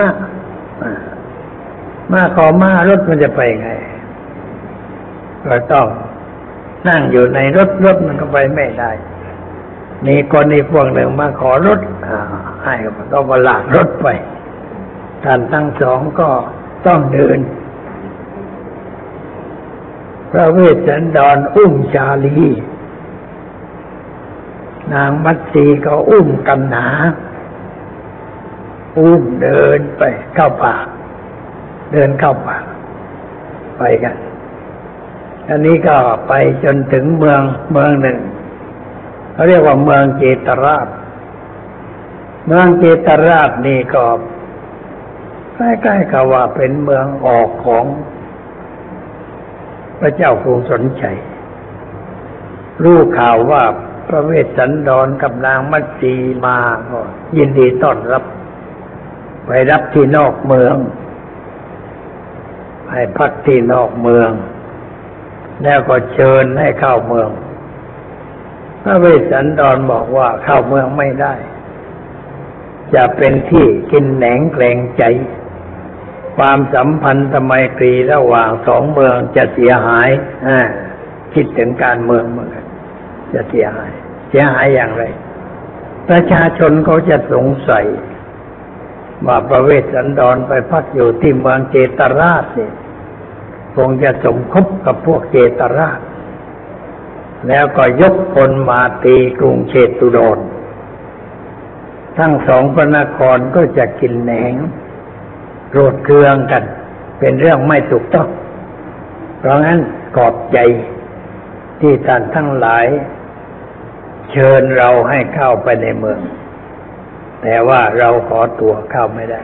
[2.12, 3.70] มาขอม้ารถมันจะไปไง
[5.46, 5.88] ก็ต้อง
[6.88, 8.92] นั่งอยู่ในรถรถมันก็ไปไม่ได้
[10.08, 11.80] มีคนอีกพวกหนึ่งมาขอรถ
[12.64, 14.08] ให้มันก็มาลากรถไป
[15.26, 16.30] ท่านทั้งสองก็
[16.88, 17.40] ต้องเดิน
[20.32, 22.42] พระเวสสันดรอุ้มชาลี
[24.94, 26.88] นางมัตสีก็อุ้มกันหนา
[28.98, 30.04] อุ้มเดินไป
[30.36, 30.76] เข้าป่า
[31.92, 32.58] เดินเข้าป่า
[33.78, 34.16] ไปกัน
[35.50, 36.34] อันนี้ก็ไป
[36.64, 38.20] จนถึงเมืองเมืองหนึ่ง
[39.34, 40.88] เขาเรียกว่าเมืองเจตราช
[42.48, 44.04] เมืองเจตราชนี่ก็
[45.56, 47.86] ใกล้ๆกับว่าเป็นเมืองออกของ
[50.00, 51.18] พระเจ้ากรุงสนชัย
[52.84, 53.64] รู้ข่าวว่า
[54.08, 56.14] พระเวสสันดรกับนางมัตสี
[56.46, 56.58] มา
[56.90, 57.02] ก็
[57.38, 58.24] ยินดีต้อนรับ
[59.46, 60.76] ไปรับที่นอกเมือง
[62.92, 64.30] ให้พักที่นอกเมือง
[65.64, 67.30] แล้วก็เชิญให้เข้าเมือง
[68.84, 71.34] พระเวสสันดรบอกว่าเข้าเมืองไม่ได้
[72.96, 75.04] จะเป็นที่กินแหนงแกรงใจ
[76.38, 80.10] ความสัมพันธ์ทำไมตรีระหว่างสองเมืองจะเสียหาย
[80.48, 80.50] อ
[81.34, 82.66] คิดถึงการเมืองเหมือนกัน
[83.34, 83.92] จะเสียหาย
[84.30, 85.04] เสียหายอย่างไร
[86.10, 87.86] ประชาชนเขาจะสงสัย
[89.26, 92.74] ว่าประเวศสันดรไปพักอยู่ที่เมืองเจตราชเนี่ย
[93.76, 96.00] คงจะสมคบกับพวกเจตราช
[97.48, 100.40] แล้วก็ยกพลมาตีกรุงเชตุดร
[102.18, 104.54] ทั้งสองพระนครก็จะกินแหนง
[105.78, 106.64] รธเคืองกัน
[107.20, 108.28] เป็นเรื่องไม่ถูกต้อง
[109.40, 109.80] เพราะงั้น
[110.16, 110.58] ขอบใจ
[111.82, 112.86] ที่ท่านทั้งหลาย
[114.32, 116.20] เชิญเราให้เข้าไปในเมือง
[117.44, 119.42] แต่ว่าเราขอตัวเข้าไม่ได้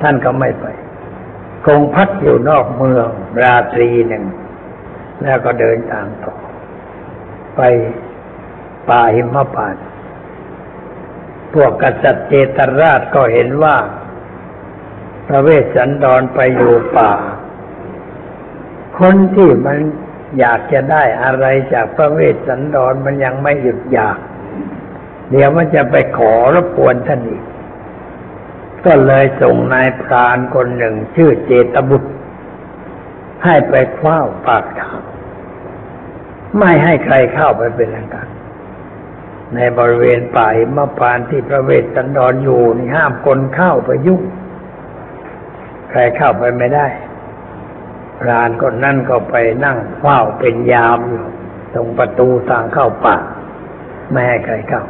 [0.00, 0.66] ท่านก็ไม่ไป
[1.64, 3.08] คงพักอยู่นอกเมือง
[3.42, 4.24] ราตรีหนึ่ง
[5.22, 6.34] แล้วก็เดินทางต่อ
[7.56, 7.60] ไป
[8.88, 9.84] ป่าหิมพานต์
[11.54, 13.76] พวกกษัตริย์เจตราชก็เห็นว่า
[15.26, 17.12] พระเวสสันดรไปอยู่ป่า
[18.98, 19.78] คนที่มัน
[20.38, 24.18] อยากจะได้อะไรจากพระเวสสันดรมันยังไม่หยุดอยาก
[25.30, 27.42] เดี๋ยวมันจะไปขอรบกวนท่านอีก
[28.84, 32.10] ก็เลยส่งนายพรานคนหนึ่งชื่อเจตบุตร
[33.44, 35.00] ให้ไปคว้าปากทาง
[36.58, 38.28] ไม่ให้ใครเข้าไปเป็นอันการ
[39.54, 44.22] ในบริเวณป่าหิมพานที่พระเวสสันดรอยู่นี่ห้ามคนเข้าไปยุ่ง
[45.90, 46.86] ใครเข้าไปไม่ได้
[48.20, 51.24] พรานคนนั่นก็ไปนั่งเฝ้าเป็นยามอยู่
[51.74, 53.16] ตรงประตูทางเข้าป่า
[54.10, 54.84] ไม่ให้ใครเข้า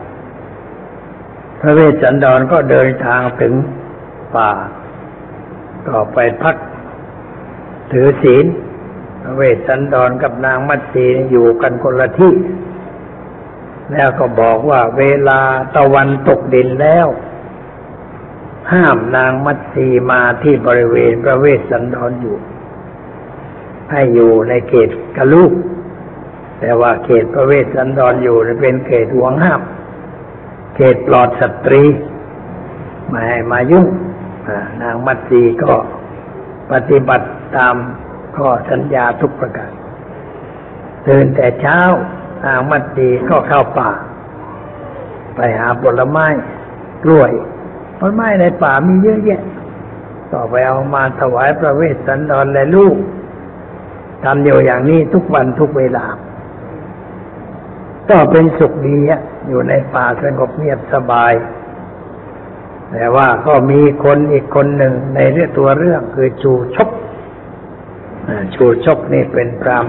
[1.60, 3.52] พระเวสสันดรก็เดินทางถึง
[4.36, 4.50] ป่า
[5.88, 6.56] ก็ไปพัก
[7.92, 8.44] ถือศีล
[9.22, 12.34] พระเวสสันดรกับนางมัตสีอยู่กันคนละที่
[13.92, 15.40] แล้วก็บอกว่าเวลา
[15.76, 17.06] ตะวันตกดินแล้ว
[18.72, 22.36] ห้ามนางมัตสีมาที่บริเวณพระเวสสันดรอยู่
[23.90, 25.52] ให้อยู่ในเขตกะลูก
[26.60, 29.60] แต่ว่าเขตพระเวสสันดรอยู่เป็นเขตห่วงห้าม
[30.76, 31.82] เขตปลอดสตรี
[33.08, 33.86] ไม่ให้มายุ่ง
[34.82, 35.74] นางมัตสีก็
[36.72, 37.26] ปฏิบัติ
[37.56, 37.74] ตาม
[38.36, 39.72] ข้อสัญญาทุกประการ
[41.06, 41.80] ตื่นแต่เช้า
[42.44, 43.90] นางมัตสีก็เข้าป่า
[45.34, 46.26] ไปหาผลไม้
[47.04, 47.30] กล้วย
[47.98, 49.42] ผลไม้ในป่ามีเยอะแยะ
[50.32, 52.96] ต่อไปเอามาถวายพระเวสสันดรและลูก
[54.24, 56.04] ทำอยู่อย่างนี้ทุกวันทุกเวลา
[58.10, 61.32] ก็เป็นสุขดีอะอยู่ในป่าสงบเงียบสบาย
[62.92, 66.90] แต่ว่าก็มีคนอีกคนหนึ่งในเรื่องตัวเรื่องคือชูชก
[68.54, 69.86] ชูชกนี่เป็นพราม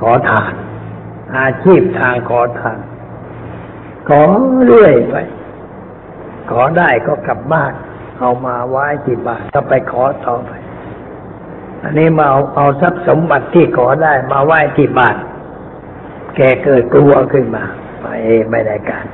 [0.00, 0.52] ขอทาน
[1.36, 2.78] อาชีพทางขอทาน
[4.08, 4.20] ขอ
[4.66, 5.16] เรื่อยไป
[6.50, 7.72] ขอได้ก็กลับบ้าน
[8.20, 10.52] เอามาไว้ที่บ้านก็ไปขอต่อไป
[11.82, 15.16] อันนี้มาเอาเอาทรัพย์สมบัติที่ขอได้มาไหว้ที่บ้าน
[16.36, 17.64] แกเกิดกลัวขึ้นมา
[18.00, 18.06] ไป
[18.50, 19.06] ไม่ได้การ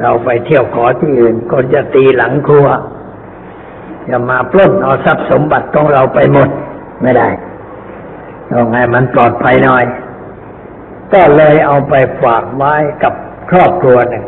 [0.00, 2.66] เราไปเที่ยวขอที่อื่นคนจะตีหลังครัว
[4.08, 6.48] จะมาปล้นเอาทรัพย์สมบัติของเราไปหมด
[7.02, 7.28] ไม่ได้
[8.50, 9.84] ต้องให้มันปลอดภัยหน่อย
[11.12, 13.14] ก็เลยเอาไปฝากไว้กับ
[13.50, 14.24] ครอบครัวหนึ่ง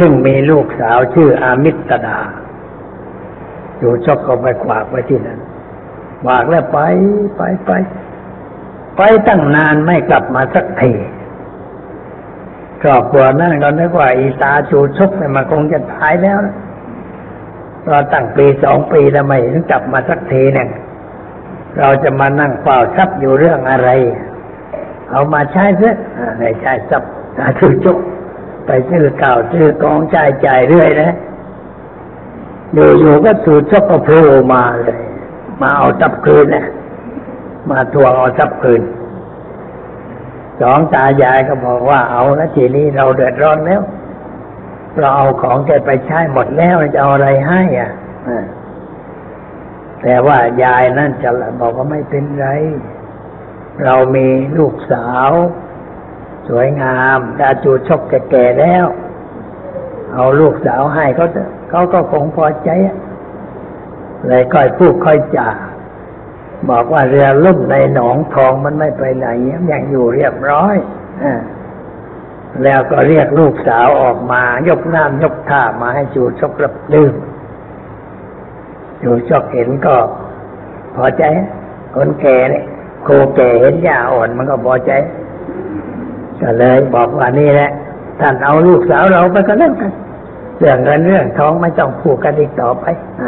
[0.00, 2.18] ซึ่งมีลูกสาวชื่ออามิตดา
[3.78, 5.40] อยู่ชอบก็ไปฝากไว้ที่นั่น
[6.26, 6.78] ฝากแล้วไป
[7.36, 7.70] ไปไป
[8.96, 10.92] ไปตั้งนานไม่กลับมาสักที
[12.82, 16.56] ครอบครัวนั่นก็นึกว่าอีตาจูชกเนี่ยมันคงจะตายแล้วนะ
[17.88, 20.68] รอตั้งปีสองปีทำไม่ถึงกลับมาสักทีเนี่ย
[21.78, 23.88] เราจะมานั่งเฝ้าทรัพย์อยู่เรื่องอะไร
[25.10, 25.96] เอามาใช้เถอะ
[26.38, 27.98] ในใช้ทรัพย์ตาจูชก
[28.72, 31.12] ไปซื้อเก่าซื้อกองจ่ายจ่ายเรื่อยนะ
[32.74, 34.98] อยู่ก็จูชกก็โผล่มาเลย
[35.60, 36.66] มาเอาทรัพย์คืนนะ
[37.70, 38.82] มาทวงเอาทรัพย์คืน
[40.60, 43.82] สองตายายก็บอกว่าเอาละทีนี้เราเดือดร้อนแล้ว
[44.98, 47.92] เราเอาของแกไปใช้หมดแล้วจะเอาอะไรให้อะ
[50.02, 51.30] แต่ว่ายายนั่นจะ
[51.60, 52.48] บอกว่าไม่เป็นไร
[53.84, 54.26] เรามี
[54.58, 55.30] ลูกสาว
[56.48, 58.84] สวยงามดาจูชกแก่ๆแล้ว
[60.14, 61.26] เอาลูกสาวให้เขา
[61.70, 62.70] เขาก็คงพอใจ
[64.28, 65.48] เลยค่อยพูดค่อยจา
[66.70, 69.26] บอกว่าเรือล่มในหนองทองมันไม่ไปไหน
[69.72, 70.76] ยังอยู่เรียบร้อย
[71.24, 71.26] อ
[72.64, 77.14] แล้วก็เรียกลูกสาวออกมา ยกน้ำยกท่ามาให้จูชกรับดื่ม
[79.02, 79.96] จูชกเห็นก็
[80.96, 81.22] พอใจ
[81.94, 82.64] คนแก่เนี่ย
[83.04, 84.92] โคแก่เห็นหญ้าอ่อนมันก็พอใจ
[86.42, 87.70] ก็เลยบอกว่านี่แหละ
[88.20, 89.92] ท่านเอาลูกสาวเราไปก็แล้วกัน
[90.58, 92.84] เรื่องเงินเรื่องทองไม่ต้องพูดกันอีกต่อไป
[93.20, 93.22] อ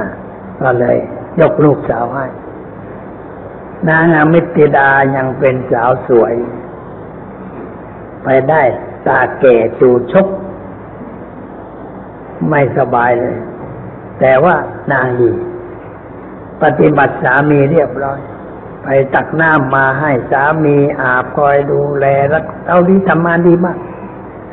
[0.62, 0.96] ก็เลย
[1.40, 2.26] ยกลูกสาวให้
[3.88, 6.34] นางอมิติดายังเป็นสาวสวย
[8.24, 8.62] ไปได้
[9.06, 10.26] ตาแก่จูชก
[12.50, 13.36] ไม่สบายเลย
[14.20, 14.54] แต่ว่า
[14.92, 15.30] นางดี
[16.62, 18.20] ปฏิบัติสามีเรียบร้อย
[18.84, 23.78] ไปตักน้ำมาให้สามีอาบคอยดูแลรักเอาดีทำงานดีมาก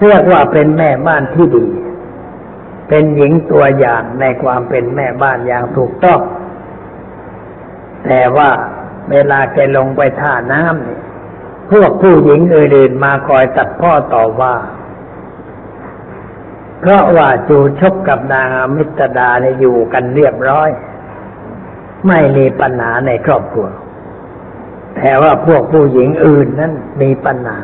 [0.01, 1.65] เรียกว่าเป็นแม่บ้านที่ดี
[2.89, 6.19] เป็นหญิงตัวอย่างในความเป็นแม่บ้านอย่างถูกต้อง
[8.05, 8.49] แต่ว่า
[9.11, 11.01] เวลาแกลงไปท่าน้ำเนี่ย
[11.71, 14.55] พวกผู้หญิงอื่นๆมาคอยตัดพ่อต่อว่า
[16.79, 20.69] เพราะว่าจูชกกับนางมิตดาเนี่ยอยู่กันเรียบร้อย
[22.07, 23.67] ไม่มีปัญหาในครอบครัว
[24.95, 27.59] แต่ว่าพวกผู้หญิงอื่นนั้นมีปัญหา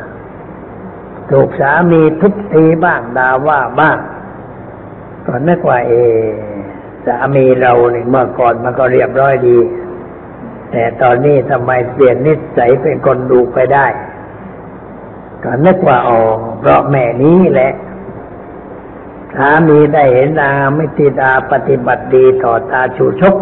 [1.32, 3.98] ถูกสามีทุบตีบ้างด่าว่าบ้าง
[5.26, 5.94] ก็นึกว่าเอ
[7.06, 9.58] สามีเราเนี่ยเมื่อก่อนมันก็เรียบร้อยดี
[10.72, 13.88] แต่ตอนนี้ทำไมเปลี่ยนนิสัยเป็นคนดูไปได้
[15.44, 16.20] ก็นึกว่าอ๋อ
[16.60, 17.72] เพราะแม่นี้แหละ
[19.36, 23.36] สามีได้เห็นนางมิติดาปฏิบัติดีต่อตาชูชก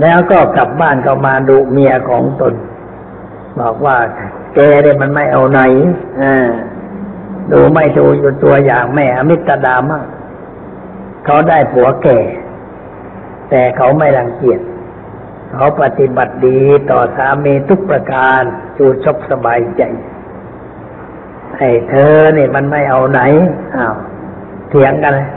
[0.00, 2.54] แล้วก็กลับบ้านก็มาดูเมียของตน
[3.60, 3.96] บอกว่า
[4.54, 5.60] แกเนี่ยมันไม่เอาไหน
[7.52, 10.02] ดูไม่ดูอยู่ตัวอย่างแม่อมิตรดามั่ง
[11.24, 12.18] เขาได้ผัวแก่
[13.50, 14.60] แต่เขาไม่รังเกียจ
[15.52, 18.42] เขาปฏิบัติดีต่อสามีทุกประการ
[18.78, 19.82] จูชกสบายใจ
[21.56, 23.20] ไอ้เธอเนี่ยมันไม่เอาไหน
[23.76, 23.94] อ้าว
[24.70, 25.28] เถียงกันเลย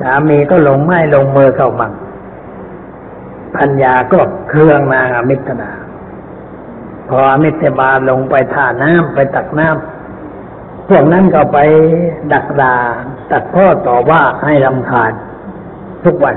[0.00, 1.92] สามีก็ลงไม้ลงมือเข้ามั่ง
[3.56, 5.70] ปัญญาก็เครื่องนางอมิตนา
[7.08, 11.58] พออมิตรบาลงไปท่าน้ำไปตักน้ำพวกนั้นก็ไป
[12.32, 12.74] ดักดา
[13.30, 15.12] ตัดพ่อต่อว่าให้รำคาญ
[16.04, 16.36] ทุกวัน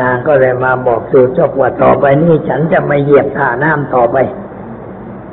[0.00, 4.16] นางก็เลยมาบอกสู่เจ้าว่าต่อไปนี้ฉันจะไม่เหยียบท่าน้ำต่อไป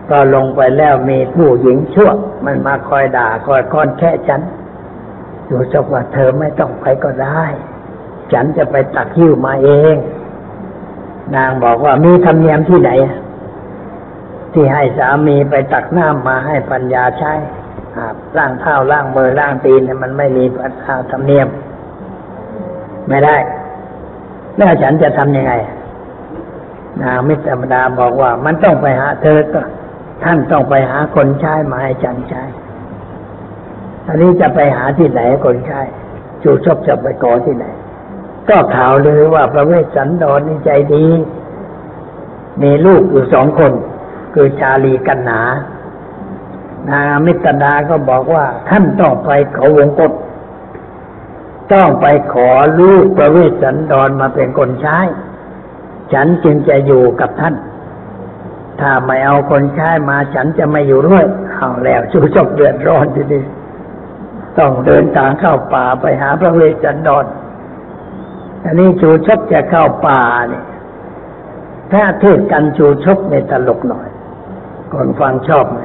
[0.10, 2.12] ก็ลงไปแล้วมีผู้หญิงชั่ว
[2.46, 4.42] มันมาคอยด่าคอยค้อนแค่ฉัน
[5.48, 7.44] อยู่เจ้าว่าเธอไม่ต้องไปก็ได้
[8.34, 9.96] ฉันจะไปตักหิ้วมาเอง
[11.36, 12.92] นางบอกว่ามีธรรมเนียมที่ไหน
[14.54, 17.34] ที่ให้สามีไปตักน้ำมาให้ปัญญาใช้
[17.96, 21.48] อาบล้างเท้าล้างมือล้างตีนมันไม่มีปัญหาธรรมเนียม
[23.10, 23.38] ไม่ได้
[24.58, 25.54] แล้วฉันจะทำยังไง
[27.02, 29.62] นางมิตรธรรมดาบอกว่ามันต้องไปหาเธอก็
[30.24, 32.44] ท่านต้องไปหาคนใช้มาให้ฉันใช้
[34.08, 35.82] อันนี้จะไปหาที่ไหนคนใช้
[36.44, 37.66] จูชอบจะไปก่อที่ไหน
[38.50, 41.08] ก็ข่าวเลยว่าพระเวสสันดรนี่ใจดี
[42.62, 43.72] มีลูกอยู่สองคน
[44.34, 45.42] คือชาลีกันหนา
[46.90, 50.12] นางมิตรดาก็บอกว่าท่านต้องไปขาวงกฏ
[51.74, 55.00] ต้องไปขอลูกพระเวสสันดรมาเป็นคนใช้
[56.14, 57.56] ฉันจึงจะอยู่กับท่าน
[58.82, 61.26] ถ้าไม่เอาคนใช้มาฉันจะไม่อยู่ด้วย
[61.56, 63.44] เอาแล้วชูชกเดือดร้อนทีนี้
[64.60, 67.26] ต้องเดินทางเข้าป่าไปหาพระเวสสันดร
[68.66, 70.66] อันนี้ชูชกจะเข้าป่าเนี่ย
[71.92, 74.10] ถ้าเทศกันชูชกในตลกหน่อย
[74.94, 75.80] คนฟังชอบไหม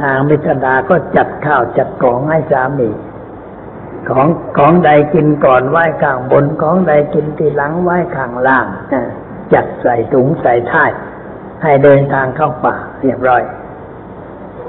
[0.00, 2.90] นางมิตรดาก็จัดข้าวจัดของให้สามี
[4.08, 8.66] ของของใดกินก่อนไหว้ข้างบนของใดกินทีหลังไหว้ข้างล่าง
[9.52, 10.90] จัดใส่ถุงใส่ท้าย
[11.62, 13.42] ให้เดินทางเข้าป่าเรียบร้อย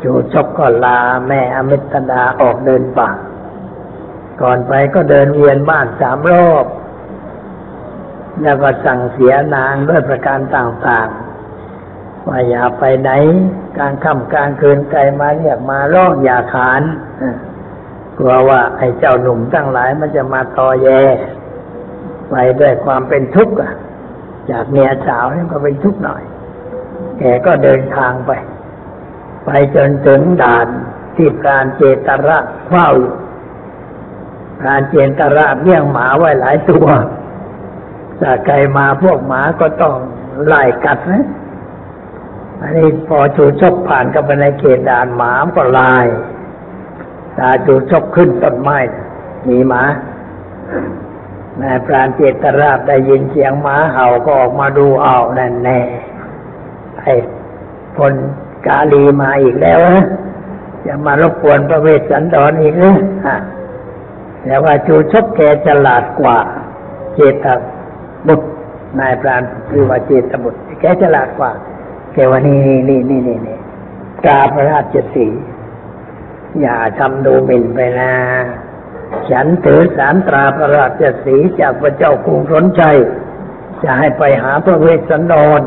[0.03, 3.09] จูชกก็ลาแม่อมิตรดาออกเดินป่า
[4.41, 6.65] ก่อนไปก็เดินเวียนบ้านสามรอบ
[8.41, 13.11] แล้วก็สั่งเสียนางด้วยประการต่างๆ ว่าอย่าไปไหน
[13.77, 16.81] กางค่ำกลางคืนไกลมาเรียกมาร้องอย่าขาน
[18.17, 20.89] กลัวว่าไอ้เจ้าหนุ่มทั้งหลายมันจะมาตอแย
[22.29, 23.73] ไปด้วยความเป็นทุกข์อะ
[24.51, 26.23] จากเมียสาวนี่ก็เป็นทุกข์หน่อย
[27.19, 28.31] แกก็เดินทางไป
[29.45, 30.67] ไปจนถึงด่าน
[31.15, 33.15] ที่พรานเจตระเฝ้าอยู่
[34.59, 36.87] พรานเจตระเลี้ยงหมาไว้หลายตัว
[38.21, 39.95] ถ้าใครมาพวกหมาก็ต้อง
[40.45, 41.25] ไล่กัดนะ
[42.61, 45.91] อันนี้พอจูชกผ่านเข้าไปในเขตด่านหมาก็ไล่
[47.37, 48.79] ตาจูชกขึ้นต้นไม้
[49.47, 49.83] มีหมา
[51.61, 55.79] นายพรานเจตราบได้ยินเสียงหมาเห่าก็ออกมาดูเอาแน่แน่
[57.01, 57.13] ไอ้
[57.97, 58.13] พล
[58.67, 60.05] กาลีมาอีกแล้วนะ
[60.85, 62.95] จะมารบกวนพระเวสสันดรอีกนะ
[63.27, 63.37] ฮะ
[64.43, 66.37] แต่ว่าจูชกแกฉลาดกว่า
[67.15, 67.45] เจต
[68.27, 68.47] บุตร
[68.99, 71.51] นายพรานคือว่าเจตบุตรแกฉลาดกว่า
[72.13, 72.57] แกว่านี่
[72.89, 73.57] นี่นี่นี่นี่
[74.25, 75.27] กาพระราชสี
[76.61, 78.13] อย่าทำดูหมิ่นไปนะ
[79.29, 82.97] ฉันถือสารตราพระราชสีจากพระเจ้ากรุงสนชัย
[83.83, 85.61] จะให้ไปหาพระเวสสันดร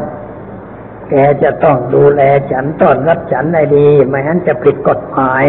[1.09, 5.45] แกจะต้องดูแลฉันต้อนรับฉันให้ดี ไม่งั้นจะผิดกฎหมาย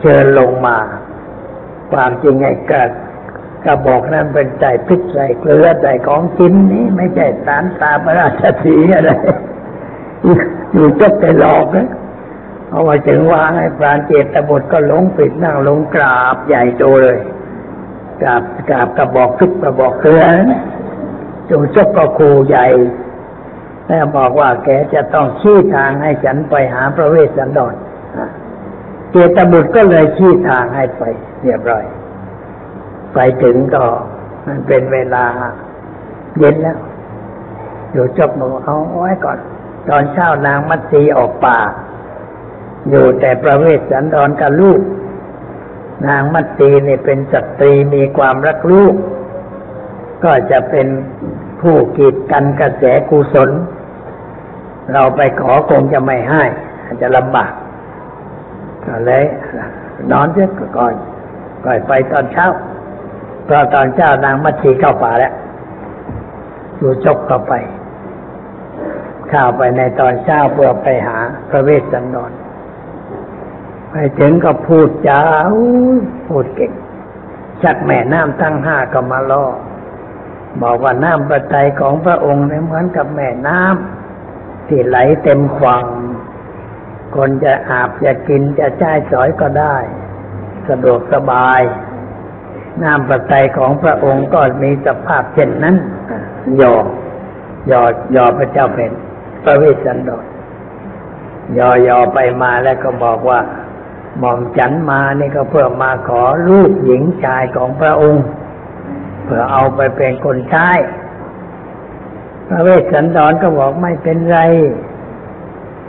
[0.00, 0.78] เชิญลงมา
[1.92, 2.84] ความจริงไอ้กระ
[3.64, 9.10] กระบอกนั้นเป็นใจพริกใส่เกลือใส่ของกินนี้ไม่ใช่สารตาพระราชสีอะไร
[10.72, 11.88] อยู่จกไปหลอกนะ
[12.68, 17.18] เพราะว่าถึงว่าให้พรานเจตบุตรก็ลงปิดนั่งลงกราบใหญ่โตเลย
[18.22, 20.62] กราบกราบกระบอกทุกกระบอกเกลือนะ
[21.48, 22.66] จูจกก็ครูใหญ่
[23.86, 27.74] แล้วบอกว่าแกจะต้องชี้ทางให้ฉันไปหาพระเวสสันดร
[29.10, 31.02] เจตบุตรก็เลยชี้ทางให้ไป
[31.42, 31.84] เรียบร้อย
[33.14, 33.84] ไปถึงก็
[34.46, 35.24] มันเป็นเวลา
[36.38, 36.78] เย็นแล้ว
[37.92, 39.38] อยู่จบหนูเอาไว้ก่อน
[39.88, 41.58] ตอนเช้านางมัตสีออกป่า
[42.90, 44.80] อยู่แต่ประเวศสันดรกับลูก
[46.08, 48.94] นางมัตสีเนี่เป็นสตรีมีความรักลูก
[50.24, 50.86] ก็จะเป็น
[51.60, 53.50] ผู้กีดกันกระแสกุศล
[54.92, 56.44] เราไปขอคงจะไม่ให้
[56.84, 57.52] อาจจะลำบาก
[58.84, 59.24] ก็เลย
[60.10, 60.48] นอนเสีย
[60.78, 60.94] ก่อน
[61.64, 62.46] ก่อนไปตอนเช้า
[63.48, 65.32] พอตอนเช้านางมัตสีเข้าป่าแล้ว
[66.78, 67.54] อยู่จกเข้าไป
[69.28, 71.18] เข้าไปในตอนเช้าเพื่อไปหา
[71.48, 72.32] พระเวสสันดร
[73.90, 75.20] ไปถึงก็พูดจา
[76.28, 76.72] พูดเก่ง
[77.62, 79.46] ชักแม่น้ำตั้งห้าก็มาล่อ
[80.62, 85.84] บอกว่าน้ำประทัยของพระองค์เหมือนกับแม่น้ำที่ไหลเต็มขวาง
[87.16, 89.76] คนจะอาบจะกินจะจ่ายสอยก็ได้
[90.68, 91.60] สะดวกสบาย
[92.82, 95.76] น้ำประทัยของพระองค์ก็มีสภาพเช่นนั้น
[96.60, 96.74] ยอ
[97.70, 97.82] ยอ
[98.16, 98.90] ยอพระเจ้าเป็น
[99.42, 100.22] พระเวสสันดร
[101.58, 103.40] ยอยอไปมาแล้วก็บอกว่า
[104.18, 108.24] หม่อมฉันมานี่ก็เพื่อมาขอรูปหญิงชายของพระองค์
[109.24, 110.68] เพื่อเอาไปเป็นคนใช้
[112.48, 114.38] พระเวสสันดรก็บอกไม่เป็นไร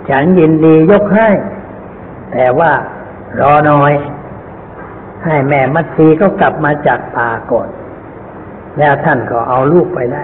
[0.10, 1.30] ฉันยินดียกให้
[2.34, 2.72] แต่ว่า
[3.40, 3.94] รอหน่อย
[5.26, 7.70] ให้แม่มัตสีก็กลับมาจากป่าก่อน
[8.80, 10.24] แล้วท่านก็เอาลูกไปได้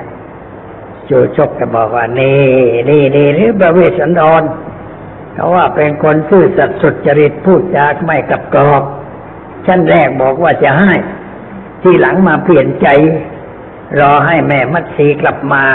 [1.10, 2.44] จูชกก็บอกว่านี่
[2.90, 4.44] นี่นี่นี่พระเวสสันดร
[5.34, 8.84] เขาว่าเป็นคนซื่อสัตย์สุจริตพูดจาไม่กับกรอก
[9.68, 10.94] ชั้นแรกบอกว่าจะให้
[11.82, 12.88] ที่หลังมาเปลี่ยนใจ
[14.00, 15.66] รอให้แม่มัตสีกลับมา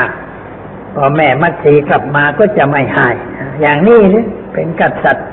[0.94, 3.08] พอแม่มัตสีกลับมาก็จะไม่ให้
[3.60, 5.28] อย่างนี้เนี่ยเป็นกษัตริย์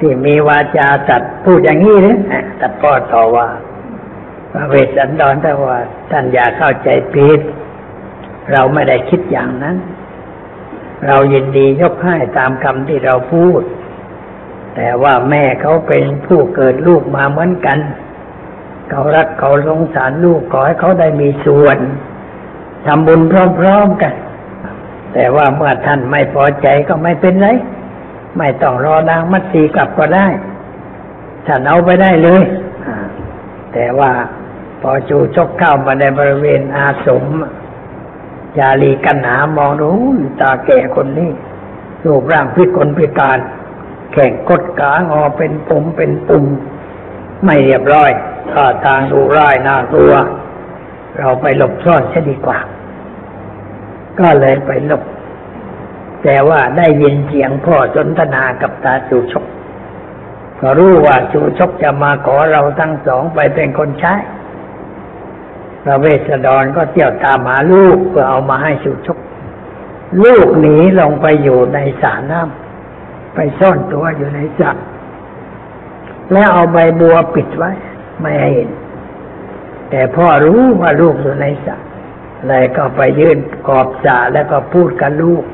[0.00, 2.18] ที่มีวาจาสัตย์พูดอย่างนี้เลย
[2.58, 3.48] แต่พ่อต่อว่า
[4.52, 5.78] พระเวสสันดรแต่ว่า
[6.10, 7.40] ท่านอย่าเข้าใจผิด
[8.52, 9.76] เราไม่ได้คิดอย่างนั้น
[11.06, 13.62] เรายินดียกให้ตามคำที่เราพูด
[14.76, 17.78] แต่ว่าแม่เขาเป็นผู้เกิดลูกมาเหมือนกัน
[18.90, 21.78] เขารักเขาสงสารลูกขอให้เขาได้มีส่วน
[22.86, 23.20] ทำบุญ
[23.58, 24.14] พร้อมๆกัน
[25.14, 27.48] แต่ว่าเมื่อท่านไม่พอใจก็ไม่เป็นไร
[28.38, 30.26] ไม่ต้องรอนางมัตสีกลับก็ได้
[31.46, 32.42] ท่านเอาไปได้เลย
[33.72, 34.12] แต่ว่า
[34.80, 37.24] พอจูชกเข้ามาในบริเวณอาสม
[38.58, 39.90] ยาลีกันหามองดู
[40.40, 41.30] ตาแก่คนนี้
[42.04, 43.38] รูปร่างพิกลพิการ
[44.12, 46.44] แข่งกดกางอเป็นผมเป็นปุ่ม
[47.44, 48.10] ไม่เรียบร้อย
[48.52, 50.14] ท่าทางดูร้ายน่ากลัว
[51.18, 52.58] เราไปหลบซ่อนซะดีกว่า
[54.18, 55.02] ก็เลยไปหลบ
[56.24, 59.44] แต่ว่าได้ยินเสียงพ่อสนทนากับตาจูชก
[60.60, 64.14] ก็รู้ว่าจูชกจะมาขอเราทั้งสองไปเป็นคนใช้
[65.84, 69.18] พระเวสสันดรก็เที่ยวตามหาลูกเพื่อเอามาให้จูชก
[70.24, 74.70] ลูกหนีลงไปอยู่ในสระน้ำไปซ่อนตัวอยู่ในสระ
[76.32, 77.70] แล้วเอาใบบัวปิดไว้
[78.20, 78.70] ไม่ให้เห็น
[79.90, 81.76] แต่พ่อรู้ว่าลูกอยู่ในสระ
[82.48, 85.44] เลยก็ไปยื่นขอบสระแล้วก็พูดกับลูก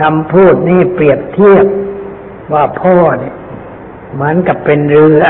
[0.00, 1.66] คำพูดนี้เปรียบเทียบ
[2.52, 3.36] ว่าพ่อเนี่ย
[4.12, 5.24] เหมือนกับเป็นเรือ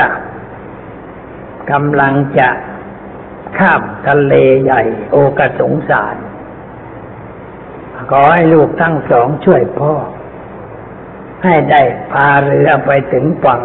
[1.71, 2.49] กำลังจะ
[3.57, 4.33] ข้ามทะเล
[4.63, 6.15] ใหญ่ โอกสงสาร
[8.11, 9.93] ขอให้ลูกทั้งสองช่วยพ่อ
[11.43, 13.61] ให้ได้พาเรือไปถึงฝั่ง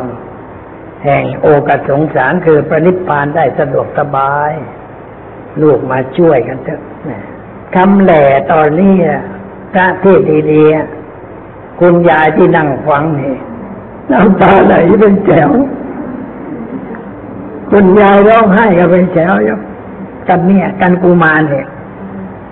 [1.04, 4.52] แห่งโอกสงสารคือประนิพพานได้สะดวกสบาย
[5.62, 6.80] ลูกมาช่วยกันเถอะ
[7.76, 8.94] คำแหล่ตอนนี้
[9.72, 10.20] พระเทศ
[10.52, 13.34] ดีๆคุณยายที่นั่งฟังนี่
[14.10, 15.50] น้ำตาไหลเป็นแถว
[17.70, 19.56] คุณยายร้องไห้กันเป็นแถวอยู่
[20.28, 21.66] กันเนี่ยกันกูมารเนี่ย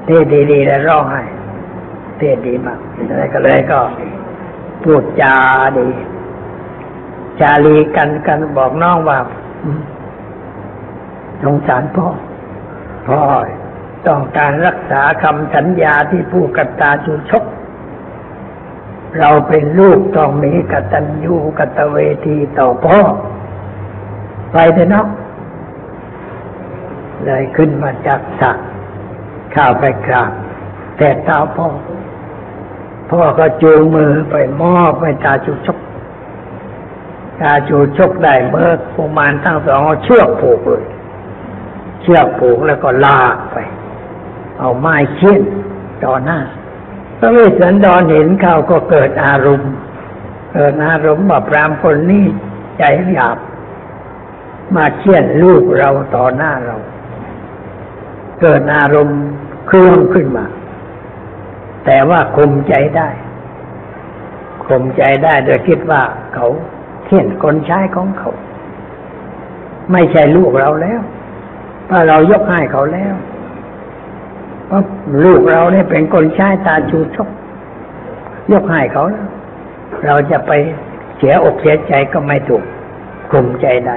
[0.06, 1.22] เทศดีๆแล้วร้องไห้
[2.18, 3.80] เทศดีมากอะไรก็เลยก็
[4.82, 5.34] พูดจา
[5.78, 5.88] ดี
[7.40, 9.18] จารีกันกันบอกน้องว่า
[11.42, 12.06] สงสารพ่อ
[13.08, 13.20] พ่อ
[14.08, 17.44] ต้องการรักษาคำสัญญาที่ผู้กตาจูชก
[19.20, 22.98] เราเป็นลูกต้องมีกตัญญูกตเวทีต่อพ่อ
[24.52, 25.06] ไปเถอะเนาะ
[27.24, 28.52] เลยขึ้นมาจากสระ
[29.54, 30.32] ข้าวไปกราบ
[30.98, 31.68] แต่เท้าพ่อ
[33.10, 35.78] พ่อก็จูงมือไปมอบไปตาจูชก
[37.40, 40.84] ตาจูชกได้เมื่อกุมารทั้งสองเอาเชือกผูกเลย
[42.02, 43.56] เชือกผูกแล้วก็ลากไป
[44.58, 45.42] เอาไม้เคี่ยน
[46.04, 46.38] ต่อหน้า
[47.18, 49.72] พระเวสสันดรเห็นเขาก็เกิดอารมณ์
[50.54, 52.24] เกิดอารมณ์ว่าพรามคนนี้
[52.78, 52.82] ใจ
[53.14, 53.38] หยาบ
[54.76, 56.76] มาเคี่ยนลูกเราต่อหน้าเรา
[58.40, 59.20] เกิดอารมณ์
[59.66, 60.46] เครื่องขึ้นมา
[61.86, 63.08] แต่ว่าคุมใจได้
[64.66, 66.02] คุมใจได้โดยคิดว่า
[66.34, 66.46] เขา
[67.04, 68.30] เขียนคนใช้ของเขา
[69.92, 71.00] ไม่ใช่ลูกเราแล้ว
[71.86, 73.14] เพราเรายกให้เขาแล้ว
[74.66, 74.82] เพราะ
[75.24, 77.28] ลูกเราเนี่ยเป็นคนใช้ตาชูชก
[78.52, 79.04] ยกให้เขา
[80.06, 80.52] เราจะไป
[81.16, 82.64] เสียอกเสียใจก็ไม่ถูก
[83.30, 83.96] คุมใจได้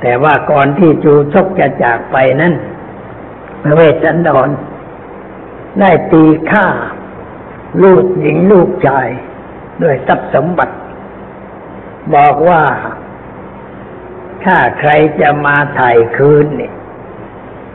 [0.00, 2.54] แต่ว่าก่อนที่จูชกจะจากไปนั้น
[3.62, 4.48] พระเวสสันดร
[5.80, 6.66] ได้ตีข้า
[7.82, 9.08] ลูกหญิงลูกชาย
[9.82, 10.74] ด้วยทรัพย์สมบัติ
[12.14, 12.62] บอกว่า
[14.44, 14.90] ถ้าใคร
[15.20, 16.72] จะมาถ่ายคืนเนี่ย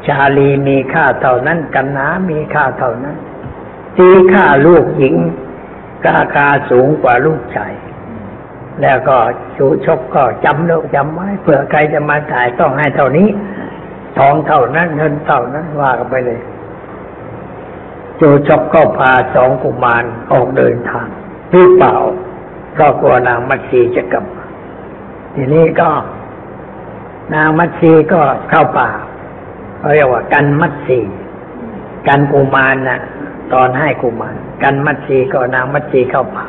[0.07, 3.17] ชาลีมีค่าเท่านั้นกันนามีค่าเท่านั้น
[3.97, 5.15] ตีค่าลูกหญิง
[6.07, 7.73] ราคาสูงกว่าลูกชาย
[8.81, 9.17] แล้วก็
[9.55, 13.27] ชูชกก็จำเลิกจำไว้เผื่อใครจะมาถ่ายต้องให้เท่านี้
[14.17, 16.39] ทองเท่านั้นเงินเท่านั้นว่ากันไปเลย
[18.19, 21.07] จูชกก็พาสองกุมารออกเดินทาง
[21.51, 21.95] พี่เปล่า
[22.79, 24.25] ก็กลัวนางมัตสีจะกลับ
[25.35, 25.89] ทีนี้ก็
[27.33, 28.89] นางมัตสีก็เข้าป่า
[29.79, 30.99] เขาเรียกว่ากันมัตสี
[32.07, 32.99] กันกุมารนะ
[33.53, 36.45] ตอนให้กุมารกันมัตสีก็นางมัตสีเข้าป่า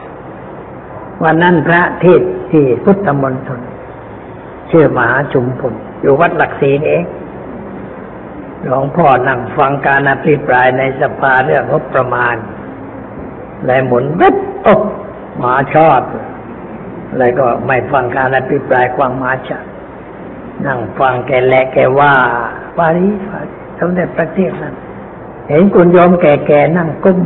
[1.22, 2.22] วันนั้นพระเทศ
[2.52, 3.60] ที่พุทธมณฑล
[4.70, 7.04] ชื่อมหาชุมพลอยู่วัดหลักศีเอง
[8.66, 12.34] หลวงพ่อนั่งฟังการอภิปรายในสภาเรื่องงบประมาณ
[13.66, 14.74] เลยหมุนเว็บโอ้
[15.38, 16.00] หมาชอบ
[17.16, 19.64] เลยก็ไม่ฟังการอภิปรายฟังหมาชอบ
[20.66, 22.14] นั่งฟังแกแลแกว่า
[22.78, 23.10] วานี้
[23.80, 24.74] สมเด็จพระเทพนั้น
[25.48, 27.18] เห็นคุณโยมแก่ๆนั่งก้ม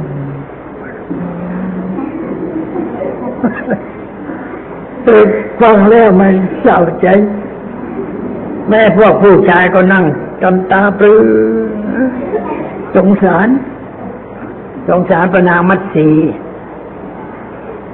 [5.61, 7.07] ฟังแล้วมันเศร้าใจ
[8.68, 10.05] แม่พวกผู้ชายก็นั่ง
[10.42, 11.20] จำตาปรือ
[12.97, 13.49] สงสาร
[14.88, 16.09] สงสารพระนางมัตสี